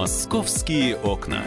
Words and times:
Московские 0.00 0.96
окна. 0.96 1.42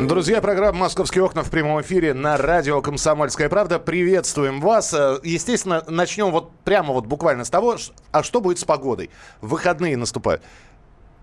Друзья, 0.00 0.40
программа 0.40 0.78
«Московские 0.78 1.24
окна» 1.24 1.42
в 1.42 1.50
прямом 1.50 1.82
эфире 1.82 2.14
на 2.14 2.38
радио 2.38 2.80
«Комсомольская 2.80 3.50
правда». 3.50 3.78
Приветствуем 3.78 4.62
вас. 4.62 4.94
Э, 4.94 5.20
естественно, 5.22 5.84
начнем 5.86 6.30
вот 6.30 6.52
прямо 6.64 6.94
вот 6.94 7.04
буквально 7.04 7.44
с 7.44 7.50
того, 7.50 7.76
а 8.12 8.22
что 8.22 8.40
будет 8.40 8.60
с 8.60 8.64
погодой? 8.64 9.10
Выходные 9.42 9.98
наступают. 9.98 10.42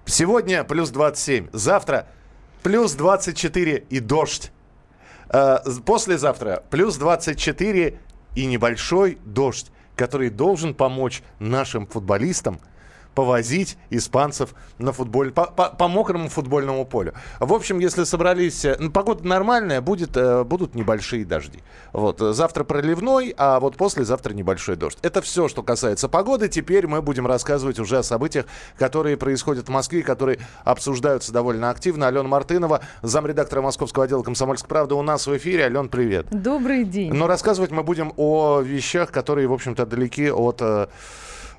Сегодня 0.05 0.63
плюс 0.63 0.91
27, 0.91 1.47
завтра 1.51 2.05
плюс 2.61 2.93
24 2.93 3.83
и 3.89 3.99
дождь. 3.99 4.51
Э, 5.29 5.57
послезавтра 5.83 6.63
плюс 6.69 6.97
24 6.97 7.99
и 8.35 8.45
небольшой 8.45 9.17
дождь, 9.25 9.71
который 9.95 10.29
должен 10.29 10.75
помочь 10.75 11.23
нашим 11.39 11.87
футболистам– 11.87 12.59
повозить 13.15 13.77
испанцев 13.89 14.53
на 14.77 14.93
футболь, 14.93 15.31
по, 15.31 15.45
по, 15.45 15.69
по 15.69 15.87
мокрому 15.87 16.29
футбольному 16.29 16.85
полю. 16.85 17.13
В 17.39 17.53
общем, 17.53 17.79
если 17.79 18.03
собрались... 18.03 18.63
Э, 18.65 18.77
ну, 18.79 18.91
погода 18.91 19.27
нормальная, 19.27 19.81
будет, 19.81 20.15
э, 20.15 20.43
будут 20.43 20.75
небольшие 20.75 21.25
дожди. 21.25 21.59
Вот. 21.91 22.21
Э, 22.21 22.33
завтра 22.33 22.63
проливной, 22.63 23.33
а 23.37 23.59
вот 23.59 23.75
послезавтра 23.75 24.33
небольшой 24.33 24.75
дождь. 24.75 24.97
Это 25.01 25.21
все, 25.21 25.47
что 25.47 25.63
касается 25.63 26.07
погоды. 26.07 26.47
Теперь 26.47 26.87
мы 26.87 27.01
будем 27.01 27.27
рассказывать 27.27 27.79
уже 27.79 27.97
о 27.97 28.03
событиях, 28.03 28.45
которые 28.77 29.17
происходят 29.17 29.67
в 29.67 29.71
Москве, 29.71 30.01
которые 30.01 30.39
обсуждаются 30.63 31.33
довольно 31.33 31.69
активно. 31.69 32.07
Алена 32.07 32.27
Мартынова, 32.27 32.81
замредактора 33.01 33.61
московского 33.61 34.05
отдела 34.05 34.23
«Комсомольской 34.23 34.69
правды» 34.69 34.95
у 34.95 35.01
нас 35.01 35.27
в 35.27 35.35
эфире. 35.35 35.65
Ален, 35.65 35.89
привет. 35.89 36.27
Добрый 36.29 36.85
день. 36.85 37.13
Но 37.13 37.27
рассказывать 37.27 37.71
мы 37.71 37.83
будем 37.83 38.13
о 38.15 38.61
вещах, 38.61 39.11
которые, 39.11 39.47
в 39.47 39.53
общем-то, 39.53 39.85
далеки 39.85 40.31
от 40.31 40.61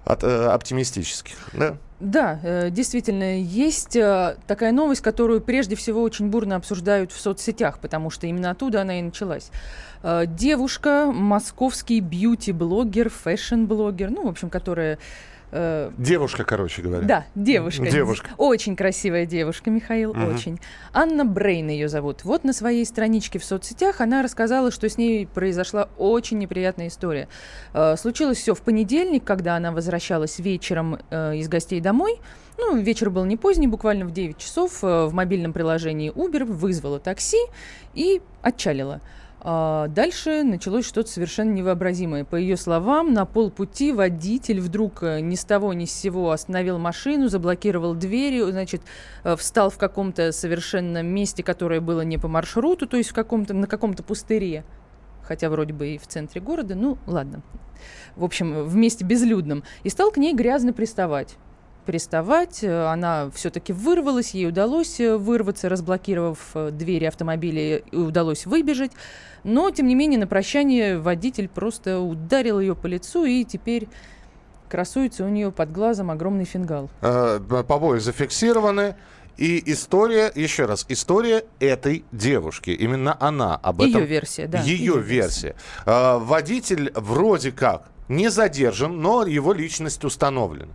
от, 0.04 0.24
э, 0.24 0.46
оптимистических. 0.46 1.36
Да? 1.52 1.76
Да, 2.00 2.40
э, 2.42 2.70
действительно, 2.70 3.38
есть 3.38 3.94
э, 3.94 4.36
такая 4.46 4.72
новость, 4.72 5.02
которую 5.02 5.40
прежде 5.40 5.76
всего 5.76 6.02
очень 6.02 6.28
бурно 6.28 6.56
обсуждают 6.56 7.12
в 7.12 7.20
соцсетях, 7.20 7.78
потому 7.78 8.10
что 8.10 8.26
именно 8.26 8.50
оттуда 8.50 8.82
она 8.82 8.98
и 8.98 9.02
началась. 9.02 9.50
Девушка, 10.02 11.12
московский 11.12 12.00
бьюти-блогер, 12.00 13.10
фэшн-блогер, 13.10 14.10
ну, 14.10 14.24
в 14.24 14.28
общем, 14.28 14.48
которая 14.48 14.98
Э, 15.52 15.90
девушка, 15.98 16.44
короче 16.44 16.82
говоря. 16.82 17.06
Да, 17.06 17.26
девушка. 17.34 17.90
Девушка. 17.90 18.30
Очень 18.36 18.76
красивая 18.76 19.26
девушка, 19.26 19.70
Михаил, 19.70 20.10
угу. 20.10 20.20
очень. 20.26 20.60
Анна 20.92 21.24
Брейн 21.24 21.68
ее 21.68 21.88
зовут. 21.88 22.24
Вот 22.24 22.44
на 22.44 22.52
своей 22.52 22.84
страничке 22.84 23.38
в 23.38 23.44
соцсетях 23.44 24.00
она 24.00 24.22
рассказала, 24.22 24.70
что 24.70 24.88
с 24.88 24.96
ней 24.96 25.26
произошла 25.26 25.88
очень 25.98 26.38
неприятная 26.38 26.88
история. 26.88 27.28
Э, 27.72 27.96
случилось 27.96 28.38
все 28.38 28.54
в 28.54 28.62
понедельник, 28.62 29.24
когда 29.24 29.56
она 29.56 29.72
возвращалась 29.72 30.38
вечером 30.38 30.98
э, 31.10 31.36
из 31.36 31.48
гостей 31.48 31.80
домой. 31.80 32.18
Ну, 32.58 32.76
вечер 32.76 33.10
был 33.10 33.24
не 33.24 33.36
поздний, 33.36 33.66
буквально 33.66 34.04
в 34.04 34.12
9 34.12 34.36
часов 34.36 34.82
в 34.82 35.10
мобильном 35.12 35.54
приложении 35.54 36.12
Uber 36.12 36.44
вызвала 36.44 37.00
такси 37.00 37.38
и 37.94 38.20
отчалила. 38.42 39.00
А 39.42 39.88
дальше 39.88 40.42
началось 40.42 40.86
что-то 40.86 41.10
совершенно 41.10 41.50
невообразимое. 41.52 42.24
По 42.24 42.36
ее 42.36 42.58
словам, 42.58 43.14
на 43.14 43.24
полпути 43.24 43.90
водитель 43.92 44.60
вдруг 44.60 45.02
э, 45.02 45.20
ни 45.20 45.34
с 45.34 45.44
того 45.44 45.72
ни 45.72 45.86
с 45.86 45.92
сего 45.92 46.30
остановил 46.30 46.78
машину, 46.78 47.28
заблокировал 47.28 47.94
двери, 47.94 48.42
значит, 48.50 48.82
э, 49.24 49.36
встал 49.36 49.70
в 49.70 49.78
каком-то 49.78 50.32
совершенно 50.32 51.02
месте, 51.02 51.42
которое 51.42 51.80
было 51.80 52.02
не 52.02 52.18
по 52.18 52.28
маршруту, 52.28 52.86
то 52.86 52.98
есть 52.98 53.10
в 53.10 53.14
каком-то, 53.14 53.54
на 53.54 53.66
каком-то 53.66 54.02
пустыре, 54.02 54.62
хотя 55.22 55.48
вроде 55.48 55.72
бы 55.72 55.88
и 55.88 55.98
в 55.98 56.06
центре 56.06 56.42
города, 56.42 56.74
ну 56.74 56.98
ладно. 57.06 57.40
В 58.16 58.24
общем, 58.24 58.64
в 58.64 58.76
месте 58.76 59.06
безлюдном. 59.06 59.64
И 59.84 59.88
стал 59.88 60.10
к 60.10 60.18
ней 60.18 60.34
грязно 60.34 60.74
приставать 60.74 61.38
приставать. 61.90 62.62
Э, 62.62 62.86
она 62.86 63.32
все-таки 63.34 63.72
вырвалась, 63.72 64.30
ей 64.30 64.46
удалось 64.46 65.00
вырваться, 65.00 65.68
разблокировав 65.68 66.38
двери 66.70 67.06
автомобиля, 67.06 67.82
удалось 67.90 68.46
выбежать. 68.46 68.92
Но, 69.42 69.72
тем 69.72 69.88
не 69.88 69.96
менее, 69.96 70.20
на 70.20 70.28
прощание 70.28 71.00
водитель 71.00 71.48
просто 71.48 71.98
ударил 71.98 72.60
ее 72.60 72.76
по 72.76 72.86
лицу, 72.86 73.24
и 73.24 73.44
теперь 73.44 73.88
красуется 74.68 75.24
у 75.24 75.28
нее 75.28 75.50
под 75.50 75.72
глазом 75.72 76.12
огромный 76.12 76.44
фингал. 76.44 76.88
Э, 77.00 77.40
побои 77.66 77.98
зафиксированы. 77.98 78.94
И 79.36 79.60
история, 79.72 80.30
еще 80.34 80.66
раз, 80.66 80.86
история 80.88 81.44
этой 81.58 82.04
девушки. 82.12 82.70
Именно 82.70 83.16
она 83.18 83.56
об 83.56 83.80
этом. 83.80 84.02
Ее 84.02 84.06
версия, 84.06 84.46
да. 84.46 84.60
Ее, 84.60 84.76
ее 84.76 85.00
версия. 85.00 85.46
версия. 85.48 85.56
Э, 85.86 86.18
водитель 86.18 86.92
вроде 86.94 87.50
как 87.50 87.88
не 88.08 88.28
задержан, 88.28 89.00
но 89.00 89.26
его 89.26 89.52
личность 89.52 90.04
установлена. 90.04 90.72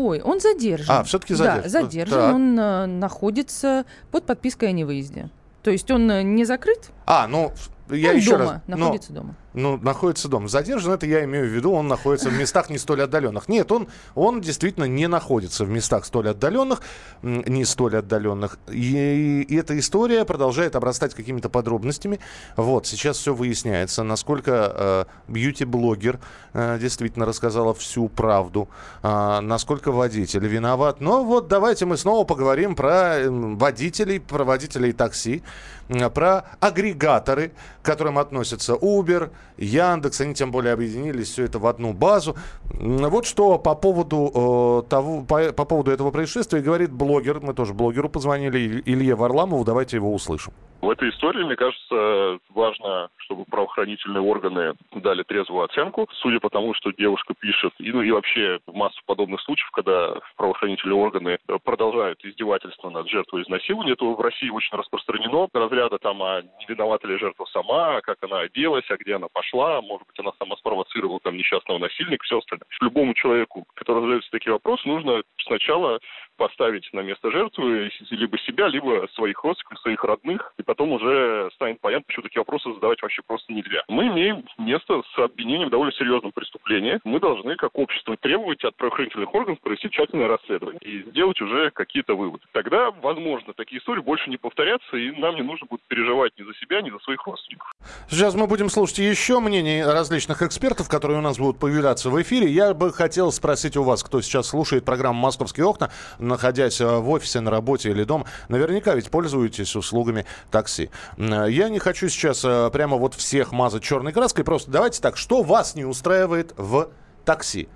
Ой, 0.00 0.20
он 0.20 0.38
задержан. 0.38 0.98
А, 1.00 1.02
все-таки 1.02 1.34
задержан. 1.34 1.62
Да, 1.64 1.68
задержан. 1.68 2.20
Так. 2.20 2.34
Он 2.36 2.60
э, 2.60 2.86
находится 2.86 3.84
под 4.12 4.26
подпиской 4.26 4.68
о 4.68 4.72
невыезде. 4.72 5.28
То 5.64 5.72
есть 5.72 5.90
он 5.90 6.08
э, 6.08 6.22
не 6.22 6.44
закрыт. 6.44 6.90
А, 7.04 7.26
ну 7.26 7.52
я 7.90 8.10
он 8.10 8.16
еще 8.16 8.38
дома, 8.38 8.44
раз, 8.44 8.60
находится 8.68 9.12
но, 9.12 9.20
дома. 9.22 9.36
Ну, 9.58 9.76
находится 9.76 10.28
дома. 10.28 10.46
Задержан, 10.46 10.92
это 10.92 11.04
я 11.06 11.24
имею 11.24 11.46
в 11.46 11.48
виду, 11.48 11.72
он 11.72 11.88
находится 11.88 12.30
в 12.30 12.38
местах 12.38 12.70
не 12.70 12.78
столь 12.78 13.02
отдаленных. 13.02 13.48
Нет, 13.48 13.72
он, 13.72 13.88
он 14.14 14.40
действительно 14.40 14.84
не 14.84 15.08
находится 15.08 15.64
в 15.64 15.68
местах 15.68 16.04
столь 16.04 16.28
отдаленных, 16.28 16.80
не 17.22 17.64
столь 17.64 17.96
отдаленных. 17.96 18.56
И, 18.68 19.42
и 19.42 19.56
эта 19.56 19.76
история 19.76 20.24
продолжает 20.24 20.76
обрастать 20.76 21.12
какими-то 21.12 21.48
подробностями. 21.48 22.20
Вот, 22.56 22.86
сейчас 22.86 23.18
все 23.18 23.34
выясняется, 23.34 24.04
насколько 24.04 25.06
э, 25.26 25.32
бьюти-блогер 25.32 26.20
э, 26.52 26.78
действительно 26.80 27.26
рассказала 27.26 27.74
всю 27.74 28.08
правду, 28.08 28.68
э, 29.02 29.40
насколько 29.40 29.90
водитель 29.90 30.46
виноват. 30.46 31.00
Но 31.00 31.24
вот 31.24 31.48
давайте 31.48 31.84
мы 31.84 31.96
снова 31.96 32.22
поговорим 32.22 32.76
про 32.76 33.24
водителей, 33.28 34.20
про 34.20 34.44
водителей 34.44 34.92
такси, 34.92 35.42
э, 35.88 36.08
про 36.10 36.44
агрегаторы, 36.60 37.50
к 37.82 37.84
которым 37.84 38.18
относятся 38.18 38.74
Uber, 38.74 39.32
Яндекс, 39.56 40.20
они 40.20 40.34
тем 40.34 40.50
более 40.50 40.72
объединились 40.72 41.28
все 41.28 41.44
это 41.44 41.58
в 41.58 41.66
одну 41.66 41.92
базу. 41.92 42.36
Вот 42.70 43.26
что 43.26 43.58
по 43.58 43.74
поводу, 43.74 44.84
э, 44.84 44.88
того, 44.88 45.22
по, 45.22 45.52
по 45.52 45.64
поводу 45.64 45.90
этого 45.90 46.10
происшествия 46.10 46.60
говорит 46.60 46.92
блогер, 46.92 47.40
мы 47.40 47.54
тоже 47.54 47.74
блогеру 47.74 48.08
позвонили, 48.08 48.82
Илье 48.84 49.14
Варламову, 49.14 49.64
давайте 49.64 49.96
его 49.96 50.12
услышим. 50.12 50.52
В 50.80 50.90
этой 50.90 51.10
истории, 51.10 51.42
мне 51.42 51.56
кажется, 51.56 52.38
важно, 52.50 53.10
чтобы 53.16 53.44
правоохранительные 53.46 54.22
органы 54.22 54.74
дали 54.92 55.24
трезвую 55.24 55.64
оценку. 55.64 56.08
Судя 56.12 56.38
по 56.38 56.50
тому, 56.50 56.72
что 56.74 56.92
девушка 56.92 57.34
пишет, 57.34 57.72
и, 57.78 57.90
ну 57.90 58.00
и 58.00 58.12
вообще 58.12 58.60
массу 58.66 59.00
подобных 59.04 59.40
случаев, 59.40 59.70
когда 59.72 60.14
правоохранительные 60.36 60.96
органы 60.96 61.38
продолжают 61.64 62.24
издевательство 62.24 62.90
над 62.90 63.08
жертвой 63.08 63.42
изнасилования, 63.42 63.94
это 63.94 64.04
в 64.04 64.20
России 64.20 64.50
очень 64.50 64.76
распространено. 64.78 65.48
Разряда 65.52 65.98
там, 65.98 66.22
а 66.22 66.42
не 66.42 66.66
виновата 66.68 67.08
ли 67.08 67.18
жертва 67.18 67.44
сама, 67.46 68.00
как 68.02 68.18
она 68.22 68.40
оделась, 68.40 68.88
а 68.88 68.96
где 68.96 69.16
она 69.16 69.26
пошла, 69.28 69.82
может 69.82 70.06
быть, 70.06 70.18
она 70.20 70.30
сама 70.38 70.56
спровоцировала 70.56 71.18
там 71.20 71.36
несчастного 71.36 71.78
насильника, 71.78 72.24
все 72.24 72.38
остальное. 72.38 72.66
Любому 72.80 73.14
человеку, 73.14 73.66
который 73.74 74.02
задается 74.02 74.30
такие 74.30 74.52
вопросы, 74.52 74.86
нужно 74.86 75.22
сначала 75.44 75.98
поставить 76.36 76.88
на 76.92 77.00
место 77.00 77.32
жертвы 77.32 77.90
либо 78.10 78.38
себя, 78.38 78.68
либо 78.68 79.08
своих 79.14 79.42
родственников, 79.42 79.80
своих 79.80 80.04
родных, 80.04 80.54
и 80.56 80.62
потом 80.68 80.92
уже 80.92 81.48
станет 81.54 81.80
понятно, 81.80 82.04
почему 82.06 82.24
такие 82.24 82.40
вопросы 82.40 82.70
задавать 82.74 83.00
вообще 83.00 83.22
просто 83.26 83.50
нельзя. 83.54 83.82
Мы 83.88 84.08
имеем 84.08 84.44
место 84.58 85.00
с 85.14 85.18
обвинением 85.18 85.68
в 85.68 85.70
довольно 85.70 85.92
серьезном 85.92 86.30
преступлении. 86.32 87.00
Мы 87.04 87.20
должны, 87.20 87.56
как 87.56 87.70
общество, 87.78 88.18
требовать 88.18 88.62
от 88.64 88.76
правоохранительных 88.76 89.34
органов 89.34 89.60
провести 89.60 89.88
тщательное 89.88 90.28
расследование 90.28 90.78
и 90.82 91.08
сделать 91.08 91.40
уже 91.40 91.70
какие-то 91.70 92.14
выводы. 92.14 92.44
Тогда, 92.52 92.90
возможно, 92.90 93.54
такие 93.54 93.80
истории 93.80 94.02
больше 94.02 94.28
не 94.28 94.36
повторятся, 94.36 94.94
и 94.98 95.10
нам 95.12 95.36
не 95.36 95.42
нужно 95.42 95.66
будет 95.70 95.80
переживать 95.88 96.32
ни 96.38 96.42
за 96.42 96.52
себя, 96.56 96.82
ни 96.82 96.90
за 96.90 96.98
своих 96.98 97.26
родственников. 97.26 97.72
Сейчас 98.10 98.34
мы 98.34 98.46
будем 98.46 98.68
слушать 98.68 98.98
еще 98.98 99.40
мнений 99.40 99.82
различных 99.82 100.42
экспертов, 100.42 100.90
которые 100.90 101.20
у 101.20 101.22
нас 101.22 101.38
будут 101.38 101.58
появляться 101.58 102.10
в 102.10 102.20
эфире. 102.20 102.46
Я 102.46 102.74
бы 102.74 102.92
хотел 102.92 103.32
спросить 103.32 103.78
у 103.78 103.84
вас, 103.84 104.04
кто 104.04 104.20
сейчас 104.20 104.48
слушает 104.48 104.84
программу 104.84 105.18
«Московские 105.18 105.64
окна», 105.64 105.88
находясь 106.18 106.82
э, 106.82 106.84
в 106.84 107.08
офисе, 107.08 107.40
на 107.40 107.50
работе 107.50 107.88
или 107.88 108.04
дома, 108.04 108.26
наверняка 108.50 108.94
ведь 108.94 109.10
пользуетесь 109.10 109.74
услугами 109.74 110.26
такси. 110.58 110.90
Я 111.16 111.68
не 111.68 111.78
хочу 111.78 112.08
сейчас 112.08 112.44
э, 112.44 112.70
прямо 112.72 112.96
вот 112.96 113.14
всех 113.14 113.52
мазать 113.52 113.82
черной 113.82 114.12
краской, 114.12 114.44
просто 114.44 114.70
давайте 114.70 115.00
так, 115.00 115.16
что 115.16 115.42
вас 115.42 115.74
не 115.74 115.84
устраивает 115.84 116.52
в 116.56 116.90
такси? 117.24 117.68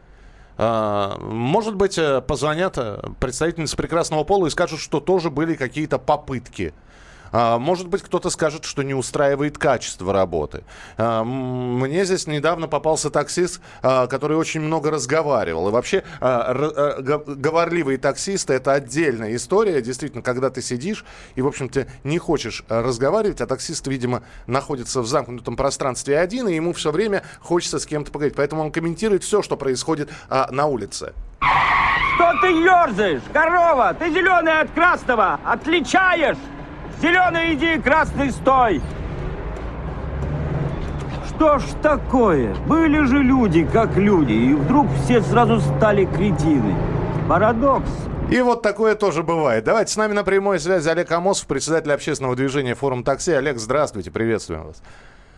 А, 0.59 1.17
может 1.19 1.77
быть, 1.77 1.97
э, 1.97 2.21
позвонят 2.21 2.77
представительницы 3.21 3.77
прекрасного 3.77 4.25
пола 4.25 4.47
и 4.47 4.51
скажут, 4.51 4.81
что 4.81 5.01
тоже 5.01 5.31
были 5.31 5.55
какие-то 5.55 5.99
попытки 5.99 6.75
может 7.33 7.89
быть, 7.89 8.03
кто-то 8.03 8.31
скажет, 8.31 8.65
что 8.65 8.83
не 8.83 8.95
устраивает 8.95 9.59
качество 9.59 10.13
работы. 10.13 10.65
А, 10.99 11.25
мне 11.25 12.05
здесь 12.05 12.27
недавно 12.27 12.69
попался 12.69 13.11
таксист, 13.11 13.61
а, 13.83 14.07
который 14.07 14.37
очень 14.37 14.61
много 14.61 14.91
разговаривал. 14.91 15.69
И 15.69 15.73
вообще 15.73 16.05
говорливые 16.21 17.99
таксисты– 17.99 18.53
это 18.55 18.73
отдельная 18.73 19.35
история. 19.35 19.81
Действительно, 19.81 20.23
когда 20.23 20.51
ты 20.51 20.63
сидишь 20.63 21.05
и, 21.35 21.43
в 21.43 21.47
общем-то, 21.47 21.87
не 22.05 22.19
хочешь 22.19 22.65
разговаривать, 22.69 23.41
а 23.41 23.47
таксист, 23.47 23.87
видимо, 23.87 24.23
находится 24.47 25.01
в 25.01 25.07
замкнутом 25.07 25.57
пространстве 25.57 26.19
один, 26.19 26.49
и 26.49 26.55
ему 26.55 26.73
все 26.73 26.91
время 26.91 27.23
хочется 27.41 27.79
с 27.79 27.87
кем-то 27.87 28.13
поговорить. 28.13 28.37
Поэтому 28.37 28.63
он 28.63 28.73
комментирует 28.73 29.25
все, 29.25 29.43
что 29.43 29.57
происходит 29.57 30.11
на 30.29 30.67
улице. 30.67 31.13
Что 32.15 32.33
ты 32.41 32.49
ерзаешь? 32.49 33.23
Корова, 33.33 33.95
ты 33.95 34.11
зеленый 34.11 34.61
от 34.61 34.71
красного 34.71 35.41
отличаешь? 35.45 36.37
Зеленый 37.03 37.55
иди, 37.55 37.83
красный 37.83 38.31
стой. 38.31 38.81
Что 41.27 41.59
ж 41.59 41.65
такое? 41.83 42.55
Были 42.69 43.05
же 43.07 43.19
люди, 43.19 43.65
как 43.65 43.97
люди, 43.97 44.33
и 44.33 44.55
вдруг 44.55 44.87
все 45.03 45.21
сразу 45.21 45.59
стали 45.59 46.05
кретины. 46.05 46.77
Парадокс. 47.29 47.91
И 48.31 48.41
вот 48.41 48.63
такое 48.63 48.95
тоже 48.95 49.25
бывает. 49.25 49.65
Давайте 49.65 49.93
с 49.93 49.97
нами 49.97 50.13
на 50.13 50.23
прямой 50.23 50.61
связи 50.61 50.89
Олег 50.89 51.11
Амосов, 51.11 51.49
председатель 51.49 51.93
общественного 51.93 52.37
движения 52.37 52.77
«Форум 52.77 53.03
такси». 53.03 53.33
Олег, 53.33 53.59
здравствуйте, 53.59 54.13
приветствуем 54.13 54.69
вас. 54.69 54.81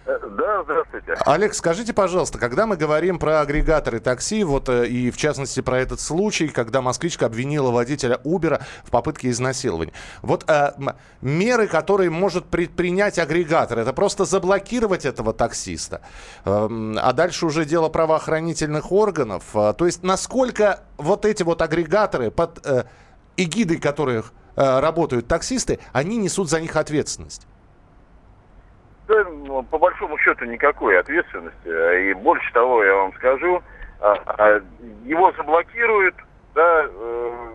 Э, 0.07 0.19
Да, 0.37 0.63
здравствуйте. 0.65 1.15
Олег, 1.25 1.55
скажите, 1.55 1.93
пожалуйста, 1.93 2.39
когда 2.39 2.67
мы 2.67 2.77
говорим 2.77 3.19
про 3.19 3.41
агрегаторы 3.41 4.01
такси, 4.01 4.45
вот 4.45 4.69
э, 4.69 4.87
и 4.87 5.11
в 5.11 5.17
частности 5.17 5.61
про 5.61 5.79
этот 5.79 6.01
случай, 6.01 6.49
когда 6.49 6.83
москвичка 6.83 7.27
обвинила 7.27 7.71
водителя 7.71 8.21
Убера 8.25 8.61
в 8.85 8.91
попытке 8.91 9.31
изнасилования, 9.31 9.93
вот 10.23 10.45
э, 10.49 10.73
меры, 11.23 11.67
которые 11.69 12.11
может 12.11 12.47
предпринять 12.47 13.19
агрегатор, 13.19 13.79
это 13.79 13.93
просто 13.93 14.25
заблокировать 14.25 15.05
этого 15.05 15.33
таксиста, 15.33 16.03
Эм, 16.45 16.99
а 17.01 17.13
дальше 17.13 17.47
уже 17.47 17.65
дело 17.65 17.89
правоохранительных 17.89 18.93
органов. 18.93 19.45
Э, 19.55 19.73
То 19.77 19.87
есть 19.87 20.03
насколько 20.03 20.81
вот 20.99 21.25
эти 21.25 21.43
вот 21.43 21.63
агрегаторы 21.63 22.31
под 22.31 22.65
э, 22.67 22.85
эгидой 23.37 23.79
которых 23.79 24.33
э, 24.57 24.81
работают 24.81 25.29
таксисты, 25.29 25.79
они 25.93 26.17
несут 26.19 26.51
за 26.51 26.61
них 26.61 26.77
ответственность? 26.77 27.47
Да, 29.07 29.25
ну, 29.25 29.63
по 29.65 29.79
большому 29.79 30.17
счету 30.19 30.45
никакой 30.47 30.99
ответственности. 30.99 32.09
И 32.11 32.15
больше 32.15 32.51
того, 32.53 32.83
я 32.83 32.95
вам 32.95 33.13
скажу, 33.15 33.63
а, 34.01 34.15
а, 34.27 34.61
его 35.05 35.33
заблокируют 35.33 36.15
да, 36.55 36.85
э, 36.85 37.49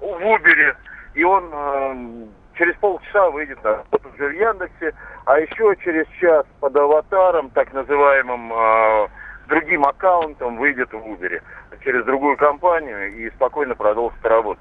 в 0.00 0.26
Убере, 0.26 0.76
и 1.14 1.22
он 1.22 1.50
э, 1.52 2.26
через 2.54 2.74
полчаса 2.76 3.30
выйдет 3.30 3.62
на 3.62 3.76
работу 3.76 4.08
в 4.08 4.20
Яндексе, 4.20 4.94
а 5.26 5.38
еще 5.38 5.76
через 5.84 6.06
час 6.20 6.44
под 6.60 6.76
аватаром, 6.76 7.50
так 7.50 7.72
называемым 7.72 8.52
э, 8.52 9.08
другим 9.48 9.84
аккаунтом, 9.84 10.56
выйдет 10.56 10.92
в 10.92 11.08
Убере 11.08 11.42
через 11.84 12.04
другую 12.04 12.36
компанию 12.36 13.14
и 13.14 13.30
спокойно 13.30 13.74
продолжит 13.74 14.24
работу. 14.24 14.60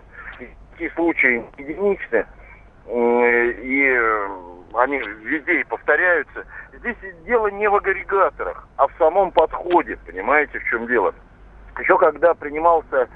Такие 0.72 0.92
случаи 0.92 1.44
единичны. 1.58 2.26
И 2.88 4.00
они 4.78 4.98
везде 4.98 5.62
и 5.62 5.64
повторяются. 5.64 6.46
Здесь 6.74 6.96
дело 7.26 7.48
не 7.48 7.68
в 7.70 7.76
агрегаторах, 7.76 8.68
а 8.78 8.88
в 8.88 8.92
самом 8.98 9.32
подходе, 9.32 9.98
понимаете, 10.06 10.60
в 10.60 10.64
чем 10.66 10.88
дело. 10.88 11.14
Еще 11.80 11.98
когда 11.98 12.34
принимался 12.34 13.08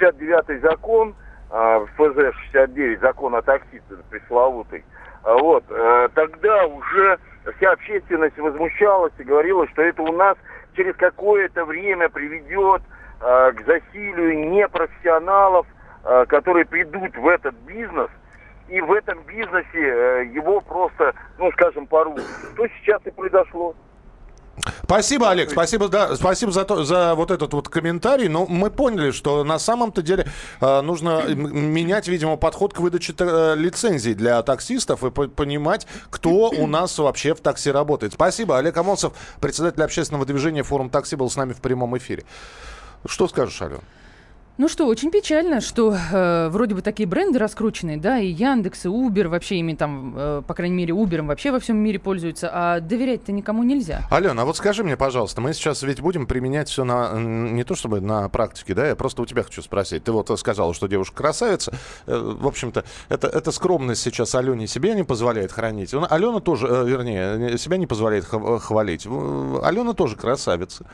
69-й 0.00 0.58
закон, 0.58 1.14
э, 1.50 1.86
ФЗ-69, 1.96 3.00
закон 3.00 3.34
о 3.34 3.42
такси 3.42 3.80
пресловутый, 4.10 4.84
а 5.24 5.36
вот, 5.36 5.64
э, 5.68 6.08
тогда 6.14 6.66
уже 6.66 7.18
вся 7.56 7.72
общественность 7.72 8.38
возмущалась 8.38 9.12
и 9.18 9.24
говорила, 9.24 9.66
что 9.68 9.82
это 9.82 10.02
у 10.02 10.12
нас 10.12 10.36
через 10.74 10.94
какое-то 10.96 11.64
время 11.64 12.08
приведет 12.08 12.82
э, 13.20 13.52
к 13.52 13.66
засилию 13.66 14.50
непрофессионалов, 14.50 15.66
которые 16.28 16.64
придут 16.64 17.14
в 17.16 17.28
этот 17.28 17.54
бизнес, 17.66 18.08
и 18.68 18.80
в 18.80 18.92
этом 18.92 19.22
бизнесе 19.24 19.68
э, 19.74 20.30
его 20.34 20.60
просто, 20.60 21.14
ну, 21.38 21.50
скажем, 21.52 21.86
порвут. 21.86 22.22
Что 22.54 22.66
сейчас 22.80 23.00
и 23.06 23.10
произошло. 23.10 23.74
Спасибо, 24.82 25.30
Олег, 25.30 25.50
спасибо, 25.50 25.88
да, 25.88 26.16
спасибо 26.16 26.50
за, 26.50 26.64
то, 26.64 26.82
за 26.82 27.14
вот 27.14 27.30
этот 27.30 27.52
вот 27.52 27.68
комментарий. 27.68 28.28
Но 28.28 28.44
мы 28.46 28.70
поняли, 28.70 29.12
что 29.12 29.44
на 29.44 29.58
самом-то 29.58 30.02
деле 30.02 30.26
э, 30.60 30.80
нужно 30.80 31.22
м- 31.28 31.70
менять, 31.72 32.08
видимо, 32.08 32.36
подход 32.36 32.74
к 32.74 32.80
выдаче 32.80 33.14
э, 33.18 33.54
лицензий 33.56 34.14
для 34.14 34.42
таксистов 34.42 35.04
и 35.04 35.10
по- 35.10 35.28
понимать, 35.28 35.86
кто 36.10 36.50
у 36.50 36.66
нас 36.66 36.98
вообще 36.98 37.34
в 37.34 37.40
такси 37.40 37.70
работает. 37.70 38.14
Спасибо. 38.14 38.58
Олег 38.58 38.76
Амонцев, 38.76 39.12
председатель 39.40 39.82
общественного 39.82 40.26
движения 40.26 40.62
«Форум 40.64 40.90
такси», 40.90 41.14
был 41.14 41.30
с 41.30 41.36
нами 41.36 41.52
в 41.52 41.60
прямом 41.60 41.96
эфире. 41.98 42.24
Что 43.06 43.28
скажешь, 43.28 43.62
Ален? 43.62 43.80
Ну 44.58 44.66
что, 44.66 44.86
очень 44.88 45.12
печально, 45.12 45.60
что 45.60 45.94
э, 45.94 46.48
вроде 46.48 46.74
бы 46.74 46.82
такие 46.82 47.08
бренды 47.08 47.38
раскрученные, 47.38 47.96
да, 47.96 48.18
и 48.18 48.26
Яндекс, 48.26 48.86
и 48.86 48.88
Uber, 48.88 49.28
вообще 49.28 49.60
ими 49.60 49.74
там, 49.74 50.14
э, 50.16 50.42
по 50.44 50.52
крайней 50.52 50.74
мере, 50.74 50.92
Uber 50.94 51.24
вообще 51.24 51.52
во 51.52 51.60
всем 51.60 51.76
мире 51.76 52.00
пользуются, 52.00 52.50
а 52.52 52.80
доверять-то 52.80 53.30
никому 53.30 53.62
нельзя. 53.62 54.02
Алена, 54.10 54.42
а 54.42 54.44
вот 54.44 54.56
скажи 54.56 54.82
мне, 54.82 54.96
пожалуйста, 54.96 55.40
мы 55.40 55.52
сейчас 55.52 55.84
ведь 55.84 56.00
будем 56.00 56.26
применять 56.26 56.68
все 56.68 56.82
на 56.82 57.12
не 57.16 57.62
то 57.62 57.76
чтобы 57.76 58.00
на 58.00 58.28
практике, 58.28 58.74
да, 58.74 58.88
я 58.88 58.96
просто 58.96 59.22
у 59.22 59.26
тебя 59.26 59.44
хочу 59.44 59.62
спросить. 59.62 60.02
Ты 60.02 60.10
вот 60.10 60.28
сказала, 60.36 60.74
что 60.74 60.88
девушка 60.88 61.18
красавица. 61.18 61.72
Э, 62.08 62.18
В 62.18 62.44
общем-то, 62.48 62.82
это, 63.08 63.28
это 63.28 63.52
скромность 63.52 64.02
сейчас 64.02 64.34
Алене 64.34 64.66
себе 64.66 64.92
не 64.96 65.04
позволяет 65.04 65.52
хранить. 65.52 65.94
Алена 65.94 66.40
тоже, 66.40 66.66
э, 66.68 66.84
вернее, 66.84 67.58
себя 67.58 67.76
не 67.76 67.86
позволяет 67.86 68.24
хв- 68.24 68.58
хвалить. 68.58 69.06
Алена 69.06 69.92
тоже 69.92 70.16
красавица. 70.16 70.84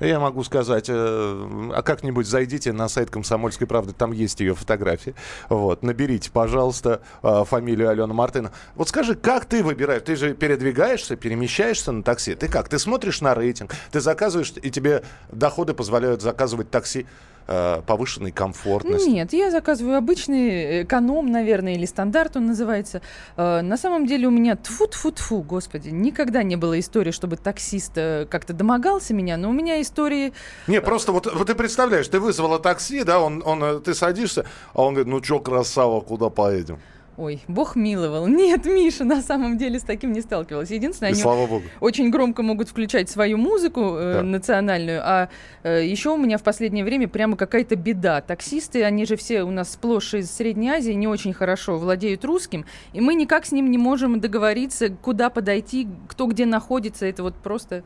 Я 0.00 0.18
могу 0.18 0.42
сказать, 0.42 0.86
э, 0.88 1.70
а 1.72 1.82
как-нибудь 1.82 2.26
зайдите 2.26 2.72
на 2.72 2.88
сайт 2.88 3.11
«Комсомольской 3.12 3.66
правды», 3.66 3.92
там 3.92 4.12
есть 4.12 4.40
ее 4.40 4.54
фотографии. 4.54 5.14
Вот, 5.48 5.82
наберите, 5.82 6.30
пожалуйста, 6.30 7.02
э, 7.22 7.44
фамилию 7.46 7.90
Алена 7.90 8.12
Мартына. 8.12 8.52
Вот 8.74 8.88
скажи, 8.88 9.14
как 9.14 9.44
ты 9.44 9.62
выбираешь? 9.62 10.02
Ты 10.02 10.16
же 10.16 10.34
передвигаешься, 10.34 11.16
перемещаешься 11.16 11.92
на 11.92 12.02
такси. 12.02 12.34
Ты 12.34 12.48
как? 12.48 12.68
Ты 12.68 12.78
смотришь 12.78 13.20
на 13.20 13.34
рейтинг, 13.34 13.74
ты 13.90 14.00
заказываешь, 14.00 14.52
и 14.60 14.70
тебе 14.70 15.04
доходы 15.30 15.74
позволяют 15.74 16.22
заказывать 16.22 16.70
такси 16.70 17.06
повышенной 17.46 18.32
комфортности. 18.32 19.08
Нет, 19.08 19.32
я 19.32 19.50
заказываю 19.50 19.96
обычный 19.96 20.82
эконом, 20.82 21.30
наверное, 21.30 21.74
или 21.74 21.86
стандарт 21.86 22.36
он 22.36 22.46
называется. 22.46 23.02
Э, 23.36 23.60
на 23.60 23.76
самом 23.76 24.06
деле 24.06 24.28
у 24.28 24.30
меня 24.30 24.56
тфу 24.56 24.86
тфу 24.86 25.12
тфу 25.12 25.42
господи, 25.42 25.88
никогда 25.90 26.42
не 26.42 26.56
было 26.56 26.78
истории, 26.78 27.10
чтобы 27.10 27.36
таксист 27.36 27.92
э, 27.96 28.26
как-то 28.30 28.52
домогался 28.52 29.14
меня, 29.14 29.36
но 29.36 29.50
у 29.50 29.52
меня 29.52 29.80
истории... 29.80 30.32
Не, 30.66 30.80
просто 30.80 31.12
вот, 31.12 31.32
вот 31.32 31.46
ты 31.46 31.54
представляешь, 31.54 32.08
ты 32.08 32.20
вызвала 32.20 32.58
такси, 32.58 33.04
да, 33.04 33.20
он, 33.20 33.42
он, 33.44 33.62
э, 33.62 33.80
ты 33.80 33.94
садишься, 33.94 34.46
а 34.74 34.82
он 34.82 34.94
говорит, 34.94 35.12
ну 35.12 35.20
чё, 35.20 35.40
красава, 35.40 36.00
куда 36.00 36.30
поедем? 36.30 36.78
Ой, 37.18 37.42
бог 37.46 37.76
миловал. 37.76 38.26
Нет, 38.26 38.64
Миша, 38.64 39.04
на 39.04 39.20
самом 39.20 39.58
деле 39.58 39.78
с 39.78 39.82
таким 39.82 40.12
не 40.12 40.22
сталкивалась. 40.22 40.70
Единственное, 40.70 41.10
И 41.10 41.12
они 41.12 41.20
слава 41.22 41.46
богу. 41.46 41.62
очень 41.80 42.10
громко 42.10 42.42
могут 42.42 42.70
включать 42.70 43.10
свою 43.10 43.36
музыку 43.36 43.80
э, 43.96 44.14
Да. 44.14 44.22
национальную, 44.22 45.02
а 45.04 45.28
э, 45.62 45.84
еще 45.86 46.10
у 46.10 46.16
меня 46.16 46.38
в 46.38 46.42
последнее 46.42 46.84
время 46.86 47.08
прямо 47.08 47.36
какая-то 47.36 47.76
беда. 47.76 48.22
Таксисты, 48.22 48.82
они 48.82 49.04
же 49.04 49.16
все 49.16 49.42
у 49.42 49.50
нас 49.50 49.72
сплошь 49.74 50.14
из 50.14 50.30
Средней 50.30 50.70
Азии, 50.70 50.92
не 50.92 51.06
очень 51.06 51.34
хорошо 51.34 51.76
владеют 51.76 52.24
русским, 52.24 52.64
и 52.94 53.02
мы 53.02 53.14
никак 53.14 53.44
с 53.44 53.52
ним 53.52 53.70
не 53.70 53.78
можем 53.78 54.18
договориться, 54.18 54.88
куда 54.88 55.28
подойти, 55.28 55.88
кто 56.08 56.26
где 56.26 56.46
находится. 56.46 57.04
Это 57.04 57.22
вот 57.22 57.34
просто 57.34 57.82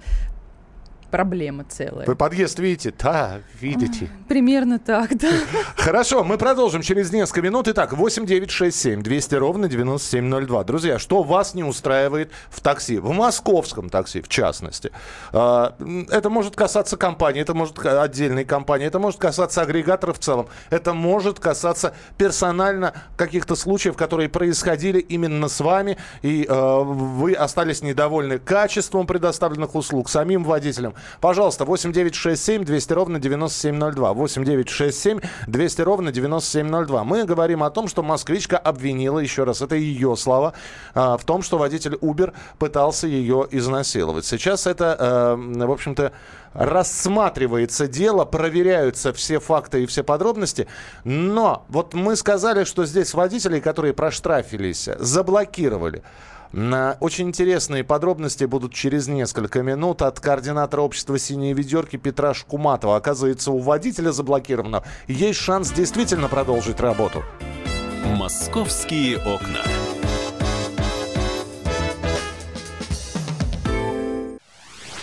проблема 1.11 1.65
целая. 1.65 2.07
Вы 2.07 2.17
подъезд 2.17 2.59
видите? 2.59 2.93
Да, 2.99 3.41
видите. 3.61 4.11
Примерно 4.29 4.79
так, 4.79 5.17
да. 5.17 5.31
Хорошо, 5.77 6.25
мы 6.25 6.39
продолжим 6.39 6.83
через 6.83 7.13
несколько 7.13 7.43
минут. 7.43 7.69
Итак, 7.69 7.93
8 7.93 8.27
9 8.27 8.51
6 8.51 8.77
7 8.77 9.03
200 9.03 9.35
ровно 9.37 9.69
9702. 9.69 10.65
Друзья, 10.65 10.99
что 10.99 11.23
вас 11.23 11.55
не 11.55 11.65
устраивает 11.65 12.31
в 12.51 12.61
такси? 12.61 12.99
В 12.99 13.13
московском 13.13 13.89
такси, 13.89 14.21
в 14.21 14.29
частности. 14.29 14.91
А, 15.33 15.75
Это 16.11 16.31
может 16.31 16.57
касаться 16.57 16.97
компании, 16.97 17.43
это 17.43 17.55
может 17.55 17.79
отдельной 17.85 18.45
компании, 18.45 18.87
это 18.87 18.99
может 18.99 19.21
касаться 19.21 19.63
агрегаторов 19.63 20.19
в 20.19 20.21
целом. 20.21 20.49
Это 20.71 20.95
может 20.95 21.41
касаться 21.41 21.95
персонально 22.19 22.95
каких-то 23.17 23.55
случаев, 23.57 23.97
которые 23.97 24.29
происходили 24.29 24.99
именно 24.99 25.49
с 25.49 25.61
вами, 25.61 25.97
и 26.23 26.47
э, 26.49 26.83
вы 26.85 27.33
остались 27.35 27.83
недовольны 27.83 28.39
качеством 28.39 29.07
предоставленных 29.07 29.75
услуг, 29.75 30.09
самим 30.09 30.45
водителем. 30.45 30.95
Пожалуйста, 31.21 31.65
8967 31.65 32.65
200 32.65 32.93
ровно 32.93 33.19
9702. 33.19 34.13
8967 34.13 35.21
200 35.47 35.81
ровно 35.83 36.13
9702. 36.13 37.05
Мы 37.05 37.25
говорим 37.25 37.63
о 37.63 37.71
том, 37.71 37.89
что 37.89 38.03
москвичка 38.03 38.59
обвинила, 38.59 39.19
еще 39.19 39.45
раз, 39.45 39.63
это 39.63 39.77
ее 39.77 40.17
слова, 40.17 40.53
а, 40.95 41.17
в 41.17 41.25
том, 41.25 41.43
что 41.43 41.59
водитель 41.59 41.95
Uber 41.95 42.33
пытался 42.59 43.07
ее 43.07 43.47
изнасиловать. 43.51 44.25
Сейчас 44.25 44.67
это, 44.67 44.97
э, 44.99 45.65
в 45.67 45.71
общем-то, 45.71 46.13
рассматривается 46.57 47.87
дело, 47.87 48.25
проверяются 48.25 49.13
все 49.13 49.39
факты 49.39 49.83
и 49.83 49.87
все 49.87 50.03
подробности. 50.03 50.67
Но 51.05 51.65
вот 51.69 51.95
мы 51.95 52.17
сказали, 52.17 52.65
что 52.65 52.87
здесь 52.87 53.15
водителей, 53.15 53.61
которые 53.61 53.93
проштрафились, 53.93 54.89
заблокировали. 54.99 56.03
На 56.53 56.97
очень 57.00 57.29
интересные 57.29 57.85
подробности 57.85 58.45
будут 58.45 58.73
через 58.73 59.09
несколько 59.09 59.62
минут 59.62 60.03
от 60.03 60.21
координатора 60.21 60.83
общества 60.83 61.19
«Синие 61.19 61.53
ведерки» 61.53 61.97
Петра 61.97 62.35
Шкуматова. 62.35 62.97
Оказывается, 62.97 63.50
у 63.50 63.59
водителя 63.59 64.12
заблокированного 64.12 64.85
есть 65.07 65.41
шанс 65.41 65.71
действительно 65.71 66.29
продолжить 66.29 66.81
работу. 66.81 67.25
Московские 68.05 69.19
окна. 69.19 69.62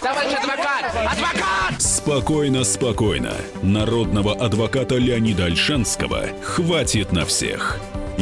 Товарищ 0.01 0.33
адвокат! 0.33 0.85
Адвокат! 1.11 1.81
Спокойно, 1.81 2.63
спокойно. 2.63 3.33
Народного 3.61 4.33
адвоката 4.33 4.95
Леонида 4.95 5.45
Альшанского 5.45 6.27
хватит 6.41 7.11
на 7.13 7.25
всех. 7.25 7.79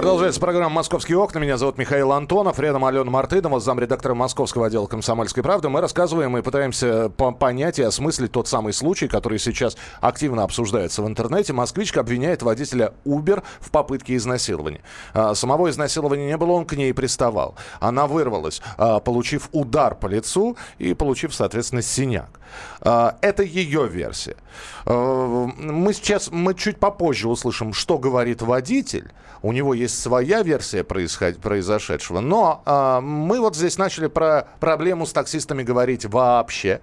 Продолжается 0.00 0.40
программа 0.40 0.70
«Московские 0.70 1.18
окна». 1.18 1.40
Меня 1.40 1.58
зовут 1.58 1.76
Михаил 1.76 2.12
Антонов. 2.12 2.58
Рядом 2.58 2.86
Алена 2.86 3.10
Мартынова, 3.10 3.60
замредактора 3.60 4.14
московского 4.14 4.68
отдела 4.68 4.86
«Комсомольской 4.86 5.42
правды». 5.42 5.68
Мы 5.68 5.82
рассказываем 5.82 6.38
и 6.38 6.40
пытаемся 6.40 7.10
понять 7.10 7.78
и 7.78 7.82
осмыслить 7.82 8.32
тот 8.32 8.48
самый 8.48 8.72
случай, 8.72 9.08
который 9.08 9.38
сейчас 9.38 9.76
активно 10.00 10.42
обсуждается 10.42 11.02
в 11.02 11.06
интернете. 11.06 11.52
Москвичка 11.52 12.00
обвиняет 12.00 12.40
водителя 12.40 12.94
Uber 13.04 13.42
в 13.60 13.70
попытке 13.70 14.16
изнасилования. 14.16 14.80
А, 15.12 15.34
самого 15.34 15.68
изнасилования 15.68 16.28
не 16.28 16.36
было, 16.38 16.52
он 16.52 16.64
к 16.64 16.72
ней 16.72 16.94
приставал. 16.94 17.56
Она 17.78 18.06
вырвалась, 18.06 18.62
а, 18.78 19.00
получив 19.00 19.50
удар 19.52 19.94
по 19.94 20.06
лицу 20.06 20.56
и 20.78 20.94
получив, 20.94 21.34
соответственно, 21.34 21.82
синяк. 21.82 22.40
А, 22.80 23.18
это 23.20 23.42
ее 23.42 23.86
версия. 23.86 24.36
Мы 24.86 25.92
сейчас, 25.92 26.30
мы 26.30 26.54
чуть 26.54 26.78
попозже 26.78 27.28
услышим, 27.28 27.74
что 27.74 27.98
говорит 27.98 28.40
водитель. 28.40 29.12
У 29.42 29.52
него 29.52 29.72
есть 29.72 29.89
своя 29.98 30.42
версия 30.42 30.84
происход... 30.84 31.38
произошедшего. 31.38 32.20
Но 32.20 32.62
э, 32.64 33.00
мы 33.00 33.40
вот 33.40 33.56
здесь 33.56 33.78
начали 33.78 34.06
про 34.06 34.48
проблему 34.60 35.06
с 35.06 35.12
таксистами 35.12 35.62
говорить 35.62 36.04
вообще. 36.04 36.80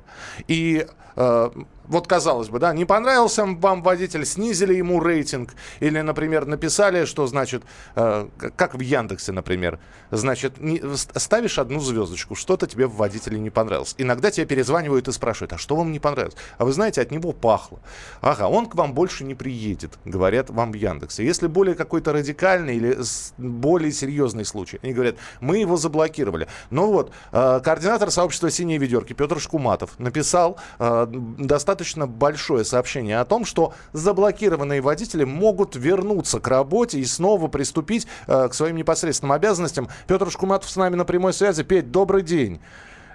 И 0.47 0.85
э, 1.15 1.49
вот 1.87 2.07
казалось 2.07 2.49
бы, 2.49 2.59
да, 2.59 2.73
не 2.73 2.85
понравился 2.85 3.45
вам 3.45 3.81
водитель, 3.81 4.25
снизили 4.25 4.73
ему 4.73 4.99
рейтинг, 4.99 5.53
или, 5.79 6.01
например, 6.01 6.45
написали, 6.45 7.05
что, 7.05 7.27
значит, 7.27 7.63
э, 7.95 8.27
как 8.55 8.75
в 8.75 8.79
Яндексе, 8.79 9.31
например, 9.31 9.79
значит, 10.11 10.59
не, 10.59 10.81
ставишь 10.95 11.59
одну 11.59 11.79
звездочку, 11.79 12.35
что-то 12.35 12.67
тебе 12.67 12.87
в 12.87 12.95
водителе 12.95 13.39
не 13.39 13.49
понравилось. 13.49 13.95
Иногда 13.97 14.31
тебе 14.31 14.45
перезванивают 14.45 15.07
и 15.07 15.11
спрашивают, 15.11 15.53
а 15.53 15.57
что 15.57 15.75
вам 15.75 15.91
не 15.91 15.99
понравилось? 15.99 16.35
А 16.57 16.65
вы 16.65 16.73
знаете, 16.73 17.01
от 17.01 17.11
него 17.11 17.31
пахло. 17.31 17.79
Ага, 18.21 18.47
он 18.47 18.67
к 18.67 18.75
вам 18.75 18.93
больше 18.93 19.23
не 19.23 19.35
приедет, 19.35 19.97
говорят 20.05 20.49
вам 20.49 20.71
в 20.71 20.75
Яндексе. 20.75 21.25
Если 21.25 21.47
более 21.47 21.75
какой-то 21.75 22.13
радикальный 22.13 22.75
или 22.75 22.97
более 23.37 23.91
серьезный 23.91 24.45
случай, 24.45 24.79
они 24.83 24.93
говорят, 24.93 25.15
мы 25.39 25.57
его 25.57 25.77
заблокировали. 25.77 26.47
Ну 26.69 26.91
вот, 26.91 27.11
э, 27.31 27.59
координатор 27.63 28.11
сообщества 28.11 28.51
«Синие 28.51 28.77
ведерки» 28.77 29.13
Петр 29.13 29.39
Шкуматов 29.39 29.91
написал 29.99 30.57
э, 30.79 31.07
достаточно 31.09 31.76
достаточно 31.77 32.07
большое 32.07 32.65
сообщение 32.65 33.19
о 33.19 33.25
том, 33.25 33.45
что 33.45 33.73
заблокированные 33.93 34.81
водители 34.81 35.23
могут 35.23 35.75
вернуться 35.75 36.39
к 36.39 36.47
работе 36.47 36.99
и 36.99 37.05
снова 37.05 37.47
приступить 37.49 38.07
э, 38.27 38.47
к 38.49 38.53
своим 38.55 38.77
непосредственным 38.77 39.33
обязанностям. 39.33 39.87
Петр 40.07 40.31
Шкуматов 40.31 40.69
с 40.69 40.75
нами 40.75 40.95
на 40.95 41.05
прямой 41.05 41.33
связи. 41.33 41.63
Петь, 41.63 41.91
добрый 41.91 42.23
день. 42.23 42.59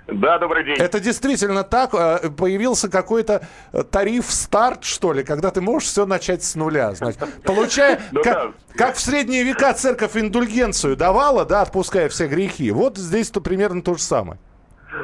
Да, 0.06 0.38
добрый 0.38 0.64
день. 0.64 0.76
Это 0.78 1.00
действительно 1.00 1.64
так? 1.64 1.92
Э, 1.92 2.30
появился 2.30 2.88
какой-то 2.88 3.44
э, 3.72 3.82
тариф 3.82 4.26
старт, 4.30 4.84
что 4.84 5.12
ли, 5.12 5.24
когда 5.24 5.50
ты 5.50 5.60
можешь 5.60 5.88
все 5.88 6.06
начать 6.06 6.44
с 6.44 6.54
нуля. 6.54 6.94
Значит, 6.94 7.20
получая, 7.42 8.00
ну 8.12 8.22
как, 8.22 8.52
как 8.76 8.94
в 8.94 9.00
средние 9.00 9.42
века 9.42 9.74
церковь 9.74 10.16
индульгенцию 10.16 10.96
давала, 10.96 11.44
да, 11.44 11.62
отпуская 11.62 12.08
все 12.08 12.28
грехи. 12.28 12.70
Вот 12.70 12.96
здесь-то 12.96 13.40
примерно 13.40 13.82
то 13.82 13.94
же 13.94 14.02
самое. 14.02 14.38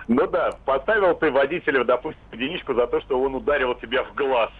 Ну 0.08 0.26
да, 0.26 0.52
поставил 0.64 1.14
ты 1.14 1.30
водителю, 1.30 1.84
допустим, 1.84 2.20
единичку 2.32 2.74
за 2.74 2.86
то, 2.86 3.00
что 3.00 3.20
он 3.20 3.34
ударил 3.34 3.74
тебя 3.74 4.04
в 4.04 4.14
глаз. 4.14 4.50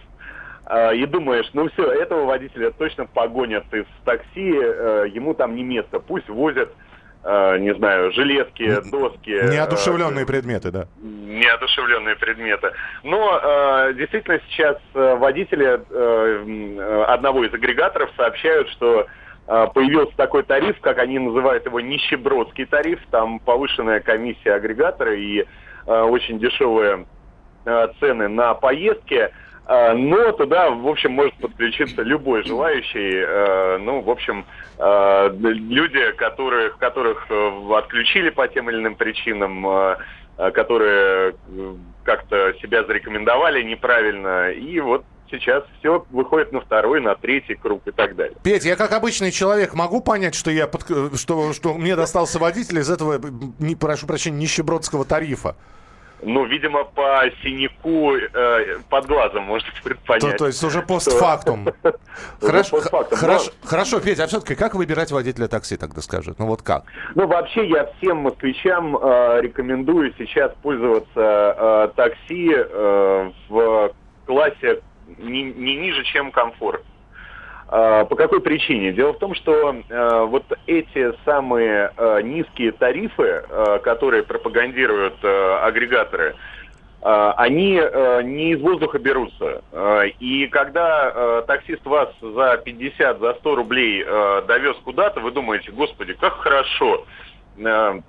А, 0.65 0.93
и 0.93 1.05
думаешь, 1.07 1.49
ну 1.53 1.67
все, 1.69 1.91
этого 1.91 2.25
водителя 2.25 2.69
точно 2.71 3.05
погонят 3.05 3.65
из 3.73 3.85
такси, 4.05 4.53
э, 4.53 5.05
ему 5.11 5.33
там 5.33 5.55
не 5.55 5.63
место. 5.63 5.99
Пусть 5.99 6.29
возят, 6.29 6.71
э, 7.23 7.57
не 7.57 7.73
знаю, 7.73 8.11
железки, 8.11 8.79
доски. 8.91 9.31
Неодушевленные 9.31 10.23
э, 10.23 10.27
предметы, 10.27 10.69
да. 10.69 10.87
Неодушевленные 11.01 12.15
предметы. 12.17 12.71
Но 13.03 13.91
действительно 13.93 14.39
сейчас 14.49 14.77
водители 14.93 15.81
одного 17.11 17.45
из 17.45 17.53
агрегаторов 17.53 18.11
сообщают, 18.15 18.69
что 18.69 19.07
появился 19.49 20.15
такой 20.15 20.43
тариф, 20.43 20.79
как 20.79 20.99
они 20.99 21.17
называют 21.17 21.65
его 21.65 21.79
нищебродский 21.79 22.65
тариф, 22.65 22.99
там 23.09 23.39
повышенная 23.39 23.99
комиссия 23.99 24.53
агрегатора 24.53 25.15
и 25.15 25.39
э, 25.39 25.45
очень 25.85 26.37
дешевые 26.37 27.07
э, 27.65 27.87
цены 27.99 28.27
на 28.27 28.53
поездки, 28.53 29.31
э, 29.65 29.93
но 29.93 30.31
туда, 30.33 30.69
в 30.69 30.87
общем, 30.87 31.13
может 31.13 31.33
подключиться 31.35 32.03
любой 32.03 32.43
желающий, 32.43 33.23
э, 33.25 33.77
ну, 33.79 34.01
в 34.01 34.09
общем, 34.11 34.45
э, 34.77 35.29
люди, 35.39 36.11
которых, 36.11 36.77
которых 36.77 37.27
отключили 37.71 38.29
по 38.29 38.47
тем 38.47 38.69
или 38.69 38.77
иным 38.77 38.93
причинам, 38.93 39.67
э, 39.67 39.95
которые 40.53 41.33
как-то 42.03 42.53
себя 42.61 42.83
зарекомендовали 42.83 43.63
неправильно, 43.63 44.51
и 44.51 44.79
вот 44.79 45.03
сейчас 45.31 45.63
все 45.79 46.05
выходит 46.09 46.51
на 46.51 46.61
второй, 46.61 47.01
на 47.01 47.15
третий 47.15 47.55
круг 47.55 47.81
и 47.85 47.91
так 47.91 48.15
далее. 48.15 48.35
Петь, 48.43 48.65
я 48.65 48.75
как 48.75 48.91
обычный 48.91 49.31
человек 49.31 49.73
могу 49.73 50.01
понять, 50.01 50.35
что 50.35 50.51
я 50.51 50.67
под... 50.67 50.85
что, 51.17 51.53
что 51.53 51.73
мне 51.73 51.95
достался 51.95 52.39
водитель 52.39 52.79
из 52.79 52.89
этого, 52.89 53.19
не, 53.59 53.75
прошу 53.75 54.07
прощения, 54.07 54.37
нищебродского 54.37 55.05
тарифа? 55.05 55.55
Ну, 56.21 56.45
видимо, 56.45 56.83
по 56.83 57.23
синяку 57.41 58.15
э, 58.15 58.79
под 58.89 59.05
глазом 59.05 59.43
можно 59.43 59.69
предпонять. 59.83 60.33
То, 60.33 60.37
то 60.37 60.47
есть 60.47 60.63
уже 60.63 60.81
постфактум. 60.87 61.69
Хорошо, 62.41 62.81
хорошо, 63.11 63.51
хорошо, 63.63 63.99
Петя, 63.99 64.25
а 64.25 64.27
все-таки 64.27 64.55
как 64.55 64.75
выбирать 64.75 65.11
водителя 65.11 65.47
такси, 65.47 65.77
тогда 65.77 66.01
скажет? 66.01 66.37
Ну 66.39 66.47
вот 66.47 66.61
как? 66.61 66.83
Ну, 67.15 67.27
вообще 67.27 67.67
я 67.69 67.91
всем 67.97 68.17
москвичам 68.17 68.97
э, 68.97 69.41
рекомендую 69.41 70.13
сейчас 70.17 70.51
пользоваться 70.61 71.07
э, 71.15 71.89
такси 71.95 72.53
э, 72.53 73.31
в 73.47 73.93
классе 74.25 74.81
не, 75.17 75.43
не 75.43 75.75
ниже, 75.75 76.03
чем 76.03 76.31
комфорт. 76.31 76.83
А, 77.71 78.05
по 78.05 78.15
какой 78.15 78.41
причине? 78.41 78.91
Дело 78.91 79.13
в 79.13 79.19
том, 79.19 79.35
что 79.35 79.75
э, 79.75 80.25
вот 80.25 80.43
эти 80.65 81.13
самые 81.23 81.91
э, 81.95 82.21
низкие 82.23 82.71
тарифы, 82.71 83.43
э, 83.47 83.79
которые 83.83 84.23
пропагандируют 84.23 85.15
э, 85.21 85.57
агрегаторы, 85.61 86.35
э, 87.01 87.33
они 87.37 87.79
э, 87.79 88.21
не 88.23 88.53
из 88.53 88.61
воздуха 88.61 88.97
берутся. 88.97 89.61
Э, 89.71 90.07
и 90.19 90.47
когда 90.47 91.11
э, 91.13 91.43
таксист 91.45 91.85
вас 91.85 92.09
за 92.21 92.57
50, 92.57 93.19
за 93.19 93.33
100 93.35 93.55
рублей 93.55 94.03
э, 94.03 94.41
довез 94.47 94.75
куда-то, 94.83 95.19
вы 95.19 95.29
думаете, 95.29 95.71
господи, 95.71 96.13
как 96.13 96.37
хорошо. 96.37 97.05
Э, 97.59 97.99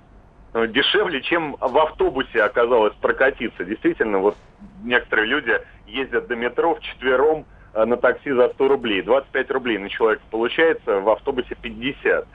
дешевле, 0.53 1.21
чем 1.21 1.55
в 1.59 1.77
автобусе 1.77 2.43
оказалось 2.43 2.93
прокатиться. 2.95 3.63
Действительно, 3.63 4.19
вот 4.19 4.35
некоторые 4.83 5.27
люди 5.27 5.57
ездят 5.87 6.27
до 6.27 6.35
метро 6.35 6.75
в 6.75 6.81
четвером 6.81 7.45
э, 7.73 7.85
на 7.85 7.97
такси 7.97 8.31
за 8.31 8.49
100 8.49 8.67
рублей. 8.67 9.01
25 9.01 9.51
рублей 9.51 9.77
на 9.77 9.89
человека 9.89 10.23
получается, 10.29 10.99
в 10.99 11.09
автобусе 11.09 11.55
50. 11.61 12.27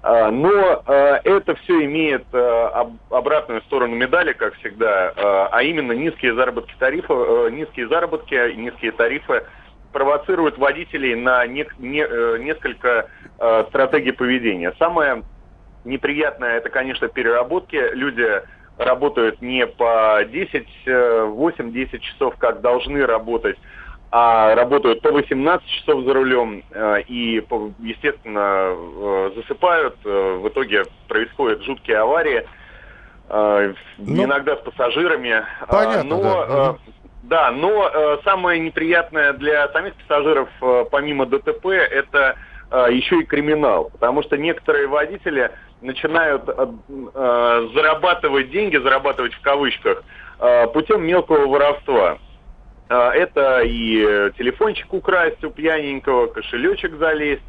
А, 0.00 0.30
но 0.30 0.82
э, 0.86 1.20
это 1.24 1.54
все 1.56 1.84
имеет 1.84 2.24
э, 2.32 2.70
обратную 3.10 3.60
сторону 3.62 3.96
медали, 3.96 4.32
как 4.32 4.54
всегда, 4.54 5.12
а 5.50 5.62
именно 5.62 5.92
низкие 5.92 6.34
заработки 6.34 6.74
тарифов, 6.78 7.52
низкие 7.52 7.88
заработки, 7.88 8.54
низкие 8.54 8.92
тарифы 8.92 9.44
провоцируют 9.92 10.58
водителей 10.58 11.14
на 11.14 11.46
несколько 11.46 13.08
стратегий 13.68 14.12
поведения. 14.12 14.74
Самое 14.78 15.22
неприятное 15.84 16.58
это, 16.58 16.68
конечно, 16.70 17.08
переработки. 17.08 17.76
Люди 17.92 18.42
работают 18.78 19.42
не 19.42 19.66
по 19.66 20.20
10, 20.24 20.66
8-10 20.86 21.88
э, 21.92 21.98
часов, 21.98 22.34
как 22.38 22.60
должны 22.60 23.04
работать, 23.04 23.58
а 24.10 24.54
работают 24.54 25.02
по 25.02 25.10
18 25.10 25.68
часов 25.68 26.04
за 26.04 26.14
рулем 26.14 26.62
э, 26.70 27.02
и, 27.08 27.44
естественно, 27.80 28.72
э, 28.72 29.30
засыпают. 29.36 29.96
В 30.04 30.48
итоге 30.48 30.84
происходят 31.08 31.62
жуткие 31.64 31.98
аварии, 31.98 32.46
ну, 33.30 34.24
иногда 34.24 34.56
с 34.56 34.60
пассажирами. 34.60 35.44
Понятно, 35.68 36.16
но, 36.16 36.46
да. 36.46 36.76
Да, 37.24 37.50
но 37.50 38.18
самое 38.24 38.58
неприятное 38.58 39.34
для 39.34 39.68
самих 39.68 39.94
пассажиров, 39.96 40.48
помимо 40.90 41.26
ДТП, 41.26 41.66
это 41.66 42.36
еще 42.88 43.20
и 43.20 43.24
криминал. 43.24 43.90
Потому 43.90 44.22
что 44.22 44.38
некоторые 44.38 44.86
водители 44.86 45.50
начинают 45.80 46.42
э, 46.48 47.68
зарабатывать 47.74 48.50
деньги, 48.50 48.76
зарабатывать 48.76 49.34
в 49.34 49.40
кавычках, 49.40 50.02
э, 50.38 50.66
путем 50.68 51.04
мелкого 51.04 51.46
воровства. 51.46 52.18
Э, 52.88 53.10
это 53.10 53.62
и 53.64 54.32
телефончик 54.36 54.92
украсть 54.92 55.42
у 55.44 55.50
пьяненького, 55.50 56.28
кошелечек 56.28 56.96
залезть, 56.96 57.42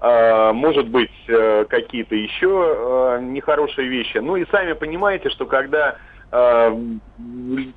э, 0.00 0.52
может 0.52 0.88
быть, 0.88 1.10
э, 1.28 1.64
какие-то 1.68 2.14
еще 2.14 2.76
э, 2.76 3.20
нехорошие 3.22 3.88
вещи. 3.88 4.18
Ну 4.18 4.36
и 4.36 4.46
сами 4.50 4.72
понимаете, 4.74 5.30
что 5.30 5.46
когда 5.46 5.96
э, 6.30 6.76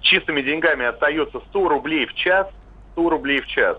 чистыми 0.02 0.42
деньгами 0.42 0.86
остается 0.86 1.40
100 1.50 1.70
рублей 1.70 2.06
в 2.06 2.14
час, 2.16 2.48
100 2.94 3.10
рублей 3.10 3.42
в 3.42 3.48
час. 3.48 3.78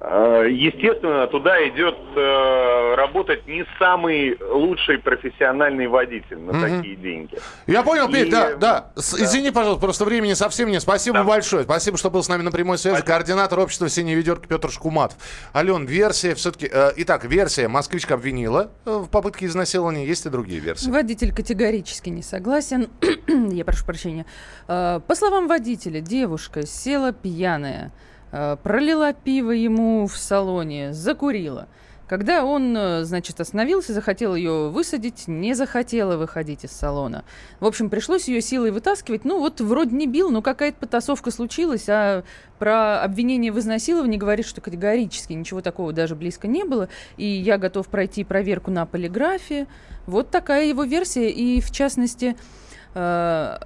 Э, 0.00 0.46
естественно, 0.48 1.26
туда 1.26 1.58
идет 1.68 1.96
э, 2.14 2.94
работать 2.94 3.48
не 3.48 3.64
самый 3.80 4.38
лучший 4.40 4.98
профессиональный 4.98 5.88
водитель 5.88 6.38
на 6.38 6.52
Мгм. 6.52 6.62
такие 6.62 6.94
деньги. 6.94 7.36
Я 7.66 7.82
понял, 7.82 8.08
Петь, 8.08 8.28
И- 8.28 8.30
да, 8.30 8.54
да. 8.54 8.90
С- 8.94 9.14
да. 9.18 9.24
Извини, 9.24 9.50
пожалуйста, 9.50 9.80
просто 9.82 10.04
времени 10.04 10.34
совсем 10.34 10.70
нет. 10.70 10.82
Спасибо 10.82 11.18
Да. 11.18 11.24
большое. 11.24 11.64
Спасибо, 11.64 11.96
что 11.98 12.10
был 12.10 12.22
с 12.22 12.28
нами 12.28 12.42
на 12.42 12.52
прямой 12.52 12.78
связи. 12.78 13.02
Координатор 13.02 13.58
общества 13.58 13.88
«Синие 13.88 14.14
ведерки» 14.14 14.46
Петр 14.46 14.70
Шкуматов. 14.70 15.18
Ален, 15.52 15.84
версия 15.86 16.36
все-таки... 16.36 16.70
итак, 16.96 17.24
версия. 17.24 17.66
Москвичка 17.66 18.14
обвинила 18.14 18.70
э, 18.86 18.90
в 19.04 19.08
попытке 19.08 19.46
изнасилования. 19.46 20.06
Есть 20.06 20.26
и 20.26 20.28
другие 20.30 20.60
версии. 20.60 20.88
Водитель 20.90 21.34
категорически 21.34 22.08
не 22.10 22.22
согласен. 22.22 22.88
Я 23.50 23.64
прошу 23.64 23.84
прощения. 23.84 24.26
Э, 24.68 25.00
По 25.04 25.14
словам 25.16 25.48
водителя, 25.48 26.00
девушка 26.00 26.64
села 26.66 27.12
пьяная, 27.12 27.86
э, 27.86 27.90
пролила 28.30 29.12
пиво 29.12 29.50
ему 29.50 30.06
в 30.06 30.16
салоне, 30.16 30.92
закурила. 30.92 31.68
Когда 32.08 32.42
он, 32.44 32.74
э, 32.74 33.04
значит, 33.04 33.38
остановился, 33.38 33.92
захотел 33.92 34.34
ее 34.34 34.70
высадить, 34.70 35.28
не 35.28 35.52
захотела 35.52 36.16
выходить 36.16 36.64
из 36.64 36.72
салона. 36.72 37.22
В 37.60 37.66
общем, 37.66 37.90
пришлось 37.90 38.28
ее 38.28 38.40
силой 38.40 38.70
вытаскивать. 38.70 39.26
Ну, 39.26 39.38
вот 39.38 39.60
вроде 39.60 39.94
не 39.94 40.06
бил, 40.06 40.30
но 40.30 40.40
какая-то 40.40 40.78
потасовка 40.78 41.30
случилась, 41.30 41.84
а 41.88 42.24
про 42.58 43.02
обвинение 43.02 43.52
в 43.52 43.58
изнасиловании 43.58 44.16
говорит, 44.16 44.46
что 44.46 44.62
категорически 44.62 45.34
ничего 45.34 45.60
такого 45.60 45.92
даже 45.92 46.16
близко 46.16 46.48
не 46.48 46.64
было. 46.64 46.88
И 47.18 47.26
я 47.26 47.58
готов 47.58 47.86
пройти 47.88 48.24
проверку 48.24 48.70
на 48.70 48.86
полиграфе. 48.86 49.66
Вот 50.06 50.30
такая 50.30 50.64
его 50.64 50.84
версия. 50.84 51.28
И, 51.28 51.60
в 51.60 51.70
частности, 51.70 52.34
э, 52.34 52.36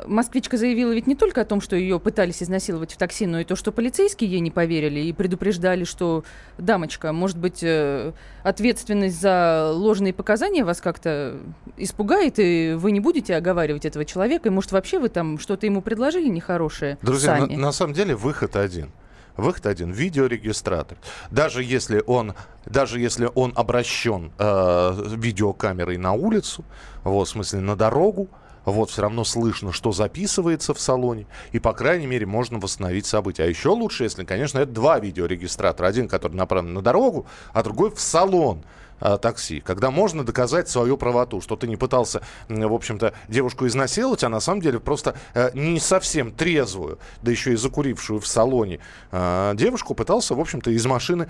москвичка 0.06 0.56
заявила 0.56 0.92
ведь 0.92 1.06
не 1.06 1.14
только 1.14 1.40
о 1.40 1.44
том, 1.44 1.60
что 1.60 1.76
ее 1.76 1.98
пытались 1.98 2.42
изнасиловать 2.42 2.92
в 2.92 2.96
такси, 2.96 3.26
но 3.26 3.40
и 3.40 3.44
то, 3.44 3.56
что 3.56 3.72
полицейские 3.72 4.30
ей 4.30 4.40
не 4.40 4.50
поверили 4.50 5.00
и 5.00 5.12
предупреждали, 5.12 5.84
что, 5.84 6.24
дамочка, 6.58 7.12
может 7.12 7.38
быть, 7.38 7.62
э, 7.62 8.12
ответственность 8.42 9.20
за 9.20 9.70
ложные 9.72 10.12
показания 10.12 10.64
вас 10.64 10.80
как-то 10.80 11.38
испугает, 11.76 12.34
и 12.38 12.74
вы 12.76 12.92
не 12.92 13.00
будете 13.00 13.36
оговаривать 13.36 13.84
этого 13.84 14.04
человека, 14.04 14.48
и, 14.48 14.52
может, 14.52 14.72
вообще 14.72 14.98
вы 14.98 15.08
там 15.08 15.38
что-то 15.38 15.66
ему 15.66 15.82
предложили 15.82 16.28
нехорошее 16.28 16.98
Друзья, 17.02 17.38
на, 17.38 17.46
сами. 17.46 17.56
на 17.56 17.72
самом 17.72 17.94
деле 17.94 18.14
выход 18.14 18.56
один. 18.56 18.90
Выход 19.36 19.66
один. 19.66 19.92
Видеорегистратор. 19.92 20.98
Даже 21.30 21.62
если 21.62 22.02
он, 22.06 22.34
даже 22.66 23.00
если 23.00 23.30
он 23.34 23.52
обращен 23.56 24.30
э, 24.38 25.04
видеокамерой 25.16 25.96
на 25.96 26.12
улицу, 26.12 26.64
вот, 27.02 27.28
в 27.28 27.30
смысле 27.30 27.60
на 27.60 27.76
дорогу, 27.76 28.28
вот, 28.64 28.90
все 28.90 29.02
равно 29.02 29.24
слышно, 29.24 29.72
что 29.72 29.92
записывается 29.92 30.74
в 30.74 30.80
салоне, 30.80 31.26
и, 31.52 31.58
по 31.58 31.72
крайней 31.72 32.06
мере, 32.06 32.26
можно 32.26 32.58
восстановить 32.58 33.06
события. 33.06 33.44
А 33.44 33.46
еще 33.46 33.70
лучше, 33.70 34.04
если, 34.04 34.24
конечно, 34.24 34.58
это 34.58 34.72
два 34.72 34.98
видеорегистратора. 34.98 35.88
Один, 35.88 36.08
который 36.08 36.34
направлен 36.34 36.74
на 36.74 36.82
дорогу, 36.82 37.26
а 37.52 37.62
другой 37.62 37.90
в 37.90 38.00
салон 38.00 38.62
э, 39.00 39.18
такси, 39.20 39.60
когда 39.60 39.90
можно 39.90 40.24
доказать 40.24 40.68
свою 40.68 40.96
правоту, 40.96 41.40
что 41.40 41.56
ты 41.56 41.66
не 41.66 41.76
пытался, 41.76 42.22
в 42.48 42.72
общем-то, 42.72 43.14
девушку 43.28 43.66
изнасиловать, 43.66 44.24
а 44.24 44.28
на 44.28 44.40
самом 44.40 44.60
деле 44.60 44.80
просто 44.80 45.16
э, 45.34 45.50
не 45.54 45.80
совсем 45.80 46.32
трезвую, 46.32 46.98
да 47.22 47.30
еще 47.30 47.52
и 47.52 47.56
закурившую 47.56 48.20
в 48.20 48.26
салоне 48.26 48.80
э, 49.10 49.52
девушку 49.56 49.94
пытался, 49.94 50.34
в 50.34 50.40
общем-то, 50.40 50.70
из 50.70 50.86
машины 50.86 51.28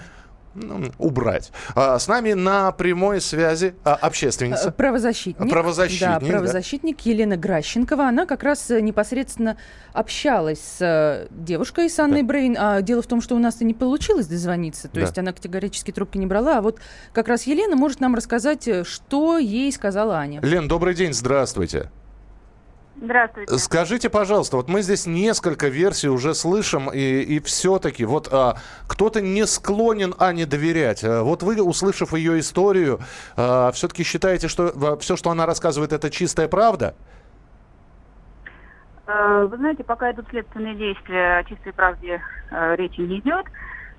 убрать. 0.99 1.51
А, 1.75 1.99
с 1.99 2.09
нами 2.09 2.33
на 2.33 2.73
прямой 2.73 3.21
связи 3.21 3.75
а, 3.85 3.95
общественница. 3.95 4.69
Э, 4.69 4.73
Правозащитник. 4.73 5.51
Правозащитник, 5.51 6.09
Да, 6.09 6.21
да. 6.21 6.27
правозащитник 6.27 7.01
Елена 7.03 7.37
Гращенкова. 7.37 8.05
Она 8.09 8.27
как 8.27 8.43
раз 8.43 8.71
э, 8.71 8.81
непосредственно 8.81 9.57
общалась 9.93 10.61
с 10.61 10.81
э, 10.81 11.29
девушкой, 11.31 11.89
с 11.89 11.99
Анной 11.99 12.23
Брейн. 12.23 12.57
А 12.59 12.83
дело 12.83 13.03
в 13.03 13.07
том, 13.07 13.21
что 13.21 13.35
у 13.35 13.39
нас-то 13.39 13.65
не 13.65 13.75
получилось 13.75 14.27
дозвониться. 14.27 14.89
То 14.89 14.97
Да. 14.97 15.01
есть 15.03 15.19
она 15.19 15.33
категорически 15.33 15.91
трубки 15.91 16.19
не 16.19 16.27
брала. 16.27 16.59
А 16.59 16.63
вот 16.63 16.79
как 17.13 17.29
раз 17.29 17.45
Елена 17.45 17.77
может 17.77 18.01
нам 18.01 18.15
рассказать, 18.15 18.69
что 18.87 19.39
ей 19.39 19.73
сказала 19.73 20.17
Аня. 20.17 20.41
Лен, 20.43 20.69
добрый 20.69 20.95
день, 20.95 21.13
здравствуйте. 21.13 21.91
Здравствуйте. 23.05 23.59
Скажите, 23.59 24.09
пожалуйста, 24.09 24.57
вот 24.57 24.69
мы 24.69 24.81
здесь 24.83 25.07
несколько 25.07 25.67
версий 25.67 26.09
уже 26.09 26.35
слышим, 26.35 26.89
и, 26.89 26.99
и 27.23 27.41
все-таки 27.41 28.05
вот 28.05 28.29
а, 28.31 28.57
кто-то 28.87 29.21
не 29.21 29.45
склонен 29.45 30.15
Ане 30.21 30.47
доверять. 30.47 31.03
А, 31.03 31.23
вот 31.23 31.43
вы, 31.43 31.61
услышав 31.61 32.15
ее 32.15 32.39
историю, 32.39 33.01
все-таки 33.35 34.05
считаете, 34.05 34.47
что 34.47 34.99
все, 35.01 35.17
что 35.17 35.31
она 35.31 35.47
рассказывает, 35.47 35.93
это 35.93 36.11
чистая 36.11 36.47
правда? 36.47 36.95
Э, 39.07 39.47
Вы 39.51 39.57
знаете, 39.57 39.85
пока 39.85 40.11
идут 40.13 40.27
следственные 40.31 40.75
действия, 40.75 41.39
о 41.39 41.45
чистой 41.45 41.73
правде 41.73 42.21
э, 42.51 42.77
речи 42.77 43.01
не 43.01 43.19
идет. 43.19 43.47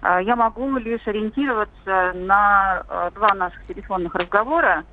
Э, 0.02 0.20
Я 0.24 0.36
могу 0.36 0.78
лишь 0.78 1.06
ориентироваться 1.08 2.14
на 2.16 2.84
э, 2.88 3.12
два 3.16 3.34
наших 3.34 3.66
телефонных 3.68 4.16
разговора, 4.16 4.86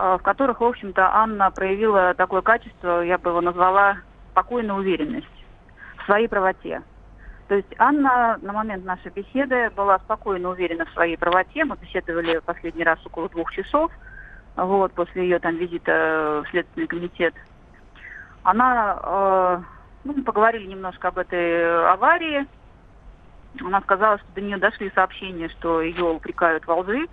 в 0.00 0.22
которых, 0.22 0.60
в 0.60 0.64
общем-то, 0.64 1.14
Анна 1.14 1.50
проявила 1.50 2.14
такое 2.14 2.42
качество, 2.42 3.02
я 3.02 3.18
бы 3.18 3.30
его 3.30 3.40
назвала 3.40 3.98
спокойная 4.30 4.74
уверенность 4.74 5.26
в 5.98 6.04
своей 6.06 6.28
правоте. 6.28 6.82
То 7.48 7.56
есть 7.56 7.74
Анна 7.78 8.38
на 8.42 8.52
момент 8.52 8.84
нашей 8.84 9.10
беседы 9.10 9.70
была 9.70 9.98
спокойно 9.98 10.50
уверена 10.50 10.86
в 10.86 10.90
своей 10.90 11.16
правоте. 11.16 11.64
Мы 11.64 11.76
беседовали 11.76 12.40
последний 12.46 12.84
раз 12.84 13.04
около 13.04 13.28
двух 13.28 13.50
часов, 13.52 13.90
вот, 14.54 14.92
после 14.92 15.24
ее 15.24 15.40
там 15.40 15.56
визита 15.56 16.44
в 16.44 16.50
Следственный 16.50 16.86
комитет. 16.86 17.34
Она, 18.44 19.00
э, 19.02 19.62
ну, 20.04 20.22
поговорили 20.22 20.66
немножко 20.66 21.08
об 21.08 21.18
этой 21.18 21.90
аварии. 21.90 22.46
Она 23.60 23.80
сказала, 23.80 24.18
что 24.18 24.26
до 24.36 24.42
нее 24.42 24.56
дошли 24.56 24.92
сообщения, 24.94 25.48
что 25.48 25.80
ее 25.82 26.04
упрекают 26.04 26.64
во 26.68 26.76
лжи, 26.76 27.08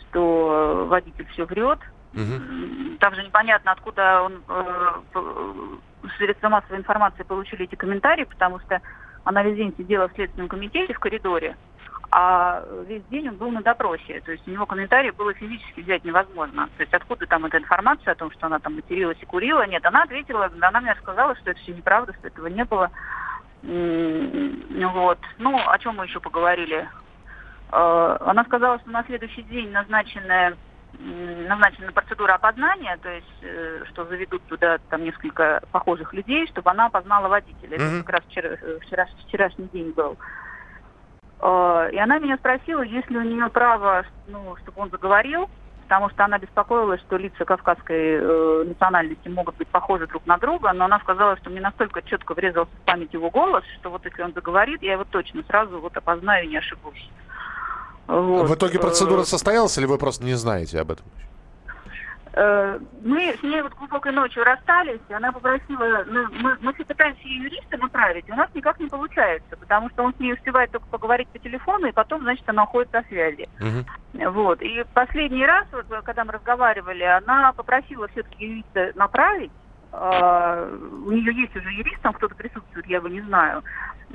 что 0.00 0.86
водитель 0.86 1.26
все 1.28 1.46
врет. 1.46 1.78
М, 2.14 2.96
Также 2.98 3.22
непонятно, 3.24 3.72
откуда 3.72 4.22
он, 4.22 4.42
э, 4.48 4.92
п- 5.12 6.08
средства 6.18 6.48
массовой 6.48 6.78
информации 6.78 7.22
получили 7.24 7.64
эти 7.64 7.74
комментарии, 7.74 8.24
потому 8.24 8.60
что 8.60 8.80
она 9.24 9.42
весь 9.42 9.56
день 9.56 9.74
сидела 9.76 10.08
в 10.08 10.12
Следственном 10.12 10.48
комитете 10.48 10.92
в 10.94 10.98
коридоре, 10.98 11.56
а 12.10 12.62
весь 12.86 13.04
день 13.06 13.28
он 13.30 13.36
был 13.36 13.50
на 13.50 13.62
допросе. 13.62 14.20
То 14.20 14.32
есть 14.32 14.46
у 14.46 14.50
него 14.50 14.66
комментарии 14.66 15.10
было 15.10 15.32
физически 15.34 15.80
взять 15.80 16.04
невозможно. 16.04 16.68
То 16.76 16.82
есть 16.82 16.92
откуда 16.92 17.26
там 17.26 17.46
эта 17.46 17.58
информация 17.58 18.12
о 18.12 18.16
том, 18.16 18.30
что 18.30 18.46
она 18.46 18.58
там 18.58 18.74
материлась 18.76 19.18
и 19.20 19.26
курила? 19.26 19.66
Нет, 19.66 19.84
она 19.86 20.02
ответила, 20.02 20.50
она 20.60 20.80
мне 20.80 20.94
сказала, 20.96 21.34
что 21.36 21.50
это 21.50 21.60
все 21.60 21.72
неправда, 21.72 22.12
что 22.18 22.28
этого 22.28 22.48
не 22.48 22.64
было. 22.64 22.90
Вот. 23.62 25.18
Ну, 25.38 25.56
о 25.66 25.78
чем 25.78 25.96
мы 25.96 26.04
еще 26.04 26.20
поговорили? 26.20 26.88
Э, 27.70 28.16
Она 28.20 28.44
сказала, 28.44 28.78
что 28.80 28.90
на 28.90 29.04
следующий 29.04 29.42
день 29.42 29.70
назначенная 29.70 30.56
назначена 30.98 31.92
процедура 31.92 32.34
опознания, 32.34 32.96
то 32.98 33.08
есть, 33.08 33.26
э, 33.42 33.84
что 33.90 34.04
заведут 34.04 34.42
туда 34.46 34.78
там 34.90 35.04
несколько 35.04 35.62
похожих 35.70 36.12
людей, 36.12 36.46
чтобы 36.48 36.70
она 36.70 36.86
опознала 36.86 37.28
водителя. 37.28 37.76
Это 37.76 37.84
Мгм. 37.84 38.04
как 38.04 38.10
раз 38.10 38.22
вчера, 38.28 38.48
э, 38.60 38.78
вчера, 38.82 39.06
вчерашний 39.26 39.68
день 39.72 39.92
был. 39.92 40.16
Э, 41.40 41.90
И 41.92 41.98
она 41.98 42.18
меня 42.18 42.36
спросила, 42.36 42.82
есть 42.82 43.10
ли 43.10 43.18
у 43.18 43.22
нее 43.22 43.48
право, 43.48 44.04
ну, 44.28 44.54
чтобы 44.62 44.82
он 44.82 44.90
заговорил, 44.90 45.48
потому 45.82 46.08
что 46.10 46.24
она 46.24 46.38
беспокоилась, 46.38 47.00
что 47.02 47.16
лица 47.16 47.44
кавказской 47.44 48.18
э, 48.20 48.64
национальности 48.66 49.28
могут 49.28 49.56
быть 49.56 49.68
похожи 49.68 50.06
друг 50.06 50.24
на 50.26 50.38
друга, 50.38 50.72
но 50.72 50.84
она 50.84 50.98
сказала, 51.00 51.36
что 51.38 51.50
мне 51.50 51.60
настолько 51.60 52.00
четко 52.02 52.34
врезался 52.34 52.70
в 52.76 52.84
память 52.84 53.12
его 53.12 53.30
голос, 53.30 53.64
что 53.80 53.90
вот 53.90 54.04
если 54.04 54.22
он 54.22 54.32
заговорит, 54.32 54.82
я 54.82 54.92
его 54.92 55.04
точно 55.04 55.42
сразу 55.42 55.80
вот 55.80 55.96
опознаю 55.96 56.44
и 56.44 56.48
не 56.48 56.58
ошибусь. 56.58 57.10
Вот. 58.06 58.48
В 58.48 58.54
итоге 58.54 58.78
процедура 58.78 59.22
Э, 59.22 59.24
состоялась 59.24 59.76
или 59.78 59.86
вы 59.86 59.98
просто 59.98 60.24
не 60.24 60.34
знаете 60.34 60.80
об 60.80 60.90
этом? 60.90 61.06
Э, 62.34 62.78
Мы 63.04 63.36
с 63.38 63.42
ней 63.42 63.60
вот 63.62 63.74
глубокой 63.74 64.12
ночью 64.12 64.42
расстались, 64.42 65.00
и 65.08 65.12
она 65.12 65.32
попросила, 65.32 66.04
ну, 66.06 66.26
мы, 66.30 66.56
мы 66.60 66.72
все 66.74 66.84
пытаемся 66.84 67.22
ее 67.22 67.44
юриста 67.44 67.76
направить, 67.76 68.28
у 68.30 68.34
нас 68.34 68.48
никак 68.54 68.80
не 68.80 68.88
получается, 68.88 69.56
потому 69.56 69.90
что 69.90 70.02
он 70.04 70.14
с 70.14 70.20
ней 70.20 70.32
успевает 70.32 70.70
только 70.70 70.86
поговорить 70.86 71.28
по 71.28 71.38
телефону, 71.38 71.88
и 71.88 71.92
потом, 71.92 72.22
значит, 72.22 72.48
она 72.48 72.64
уходит 72.64 72.90
со 72.90 73.02
связи. 73.08 73.48
Мгм. 73.60 74.32
Вот. 74.32 74.62
И 74.62 74.84
последний 74.94 75.44
раз, 75.44 75.66
вот, 75.72 75.86
когда 76.04 76.24
мы 76.24 76.32
разговаривали, 76.32 77.02
она 77.02 77.52
попросила 77.52 78.08
все-таки 78.08 78.46
юриста 78.46 78.92
направить. 78.94 79.52
А, 79.92 80.70
у 81.06 81.10
нее 81.10 81.34
есть 81.34 81.54
уже 81.54 81.70
юрист, 81.70 82.00
там 82.00 82.14
кто-то 82.14 82.34
присутствует, 82.34 82.86
я 82.86 82.96
его 82.96 83.08
не 83.08 83.20
знаю. 83.20 83.62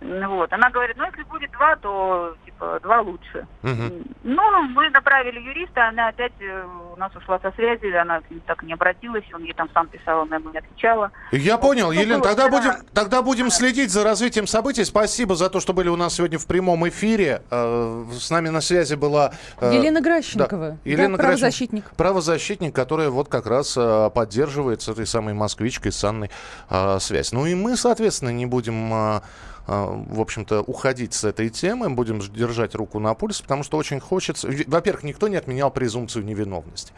Ну 0.02 0.36
Вот. 0.38 0.52
Она 0.54 0.70
говорит, 0.70 0.96
ну 0.98 1.06
если 1.06 1.24
будет 1.24 1.52
два, 1.52 1.76
то 1.78 2.36
типа 2.46 2.80
два 2.84 3.02
лучше. 3.02 3.48
Мгм. 3.64 4.04
Ну, 4.24 4.62
мы 4.70 4.90
направили 4.90 5.40
юриста, 5.40 5.88
она 5.90 6.10
опять 6.10 6.34
э, 6.40 6.66
у 6.94 7.00
нас 7.00 7.16
ушла 7.16 7.40
со 7.40 7.52
связи, 7.52 7.92
она 7.94 8.22
так 8.46 8.64
и 8.64 8.66
не 8.66 8.74
обратилась, 8.74 9.24
он 9.34 9.44
ей 9.44 9.54
там 9.54 9.70
сам 9.74 9.88
писал, 9.88 10.22
она 10.22 10.38
ему 10.38 10.50
не 10.52 10.58
отвечала. 10.60 11.12
Я 11.32 11.58
понял, 11.58 11.88
Ну, 11.88 11.92
Елена, 11.94 12.22
тогда 12.22 12.50
да. 12.50 12.58
будем, 12.58 12.72
тогда 12.94 13.22
будем 13.22 13.50
следить 13.50 13.92
за 13.92 14.04
развитием 14.04 14.48
событий. 14.48 14.84
Спасибо 14.86 15.36
за 15.36 15.50
то, 15.50 15.60
что 15.60 15.74
были 15.74 15.90
у 15.90 15.96
нас 15.96 16.16
сегодня 16.16 16.38
в 16.40 16.46
прямом 16.48 16.88
эфире. 16.90 17.42
Э, 17.52 18.06
С 18.12 18.30
нами 18.30 18.50
на 18.50 18.62
связи 18.62 18.96
была... 18.96 19.34
э, 19.62 19.74
Елена 19.74 20.02
Гращенкова, 20.02 20.70
да, 20.72 20.78
Елена 20.84 21.18
да, 21.18 21.24
правозащитник. 21.24 21.86
Правозащитник, 21.96 22.76
которая 22.76 23.10
вот 23.10 23.30
как 23.30 23.46
раз 23.48 23.76
э, 23.78 24.10
поддерживает 24.14 24.82
с 24.82 24.90
этой 24.90 25.06
самой 25.06 25.34
москвичкой 25.34 25.92
с 25.92 26.04
Анной 26.04 26.30
э, 26.70 26.98
связь. 27.00 27.32
Ну 27.32 27.46
и 27.46 27.56
мы, 27.56 27.76
соответственно, 27.78 28.30
не 28.30 28.46
будем... 28.46 29.22
э, 29.68 30.04
в 30.10 30.20
общем-то, 30.20 30.62
уходить 30.62 31.14
с 31.14 31.24
этой 31.24 31.50
темы, 31.50 31.90
будем 31.90 32.20
держать 32.20 32.76
руку 32.76 33.00
на 33.00 33.14
пульсе, 33.14 33.44
потому 33.44 33.64
что 33.64 33.78
очень 33.78 34.00
хочется... 34.00 34.50
Во-первых, 34.68 35.04
никто 35.04 35.28
не 35.28 35.36
отменял 35.36 35.72
презумпцию 35.72 36.26
невиновности. 36.26 36.94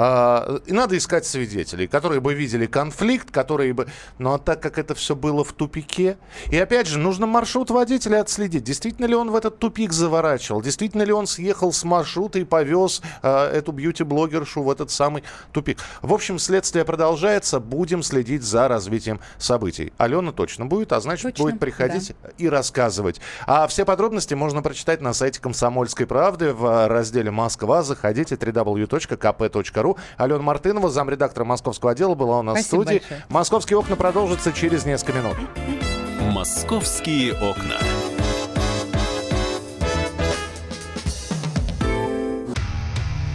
А, 0.00 0.60
И 0.66 0.72
надо 0.72 0.96
искать 0.96 1.26
свидетелей, 1.26 1.88
которые 1.88 2.20
бы 2.20 2.32
видели 2.32 2.66
конфликт, 2.66 3.32
которые 3.32 3.72
бы... 3.72 3.88
Ну 4.18 4.32
а 4.32 4.38
так 4.38 4.62
как 4.62 4.78
это 4.78 4.94
все 4.94 5.16
было 5.16 5.42
в 5.42 5.52
тупике... 5.52 6.18
И 6.52 6.56
опять 6.56 6.86
же, 6.86 7.00
нужно 7.00 7.26
маршрут 7.26 7.70
водителя 7.70 8.20
отследить. 8.20 8.62
Действительно 8.62 9.06
ли 9.06 9.16
он 9.16 9.32
в 9.32 9.34
этот 9.34 9.58
тупик 9.58 9.92
заворачивал? 9.92 10.62
Действительно 10.62 11.02
ли 11.02 11.12
он 11.12 11.26
съехал 11.26 11.72
с 11.72 11.82
маршрута 11.82 12.38
и 12.38 12.44
повез 12.44 13.02
а, 13.22 13.52
эту 13.52 13.72
бьюти-блогершу 13.72 14.62
в 14.62 14.70
этот 14.70 14.92
самый 14.92 15.24
тупик? 15.52 15.80
В 16.00 16.14
общем, 16.14 16.38
следствие 16.38 16.84
продолжается. 16.84 17.58
Будем 17.58 18.04
следить 18.04 18.44
за 18.44 18.68
развитием 18.68 19.18
событий. 19.36 19.92
Алена 19.98 20.30
точно 20.30 20.66
будет, 20.66 20.92
а 20.92 21.00
значит, 21.00 21.24
Точно, 21.24 21.44
будет 21.44 21.58
приходить 21.58 22.12
и 22.36 22.48
рассказывать. 22.48 23.20
А 23.48 23.66
все 23.66 23.84
подробности 23.84 24.34
можно 24.34 24.62
прочитать 24.62 25.00
на 25.00 25.12
сайте 25.12 25.40
«Комсомольской 25.40 26.06
правды» 26.06 26.52
в 26.52 26.86
разделе 26.86 27.32
«Москва». 27.32 27.82
Заходите 27.82 28.36
www.kp.ru. 28.36 29.87
Алена 30.16 30.42
Мартынова, 30.42 30.90
замредактора 30.90 31.44
московского 31.44 31.92
отдела, 31.92 32.14
была 32.14 32.40
у 32.40 32.42
нас 32.42 32.60
Спасибо 32.60 32.80
в 32.80 32.82
студии. 32.84 32.98
большое. 32.98 33.24
«Московские 33.28 33.78
окна» 33.78 33.96
продолжится 33.96 34.52
через 34.52 34.84
несколько 34.84 35.12
минут. 35.18 35.36
«Московские 36.32 37.32
окна». 37.34 37.78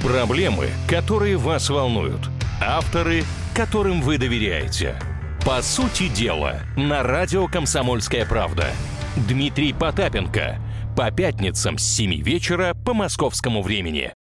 Проблемы, 0.04 0.70
которые 0.88 1.38
вас 1.38 1.70
волнуют. 1.70 2.30
Авторы, 2.62 3.24
которым 3.56 4.02
вы 4.02 4.18
доверяете. 4.18 5.00
По 5.46 5.62
сути 5.62 6.10
дела, 6.10 6.62
на 6.76 7.04
радио 7.04 7.48
«Комсомольская 7.48 8.26
правда». 8.26 8.68
Дмитрий 9.16 9.74
Потапенко. 9.74 10.60
По 10.98 11.10
пятницам 11.12 11.78
с 11.78 11.84
7 11.84 12.22
вечера 12.22 12.74
по 12.74 12.94
московскому 12.94 13.62
времени. 13.62 14.14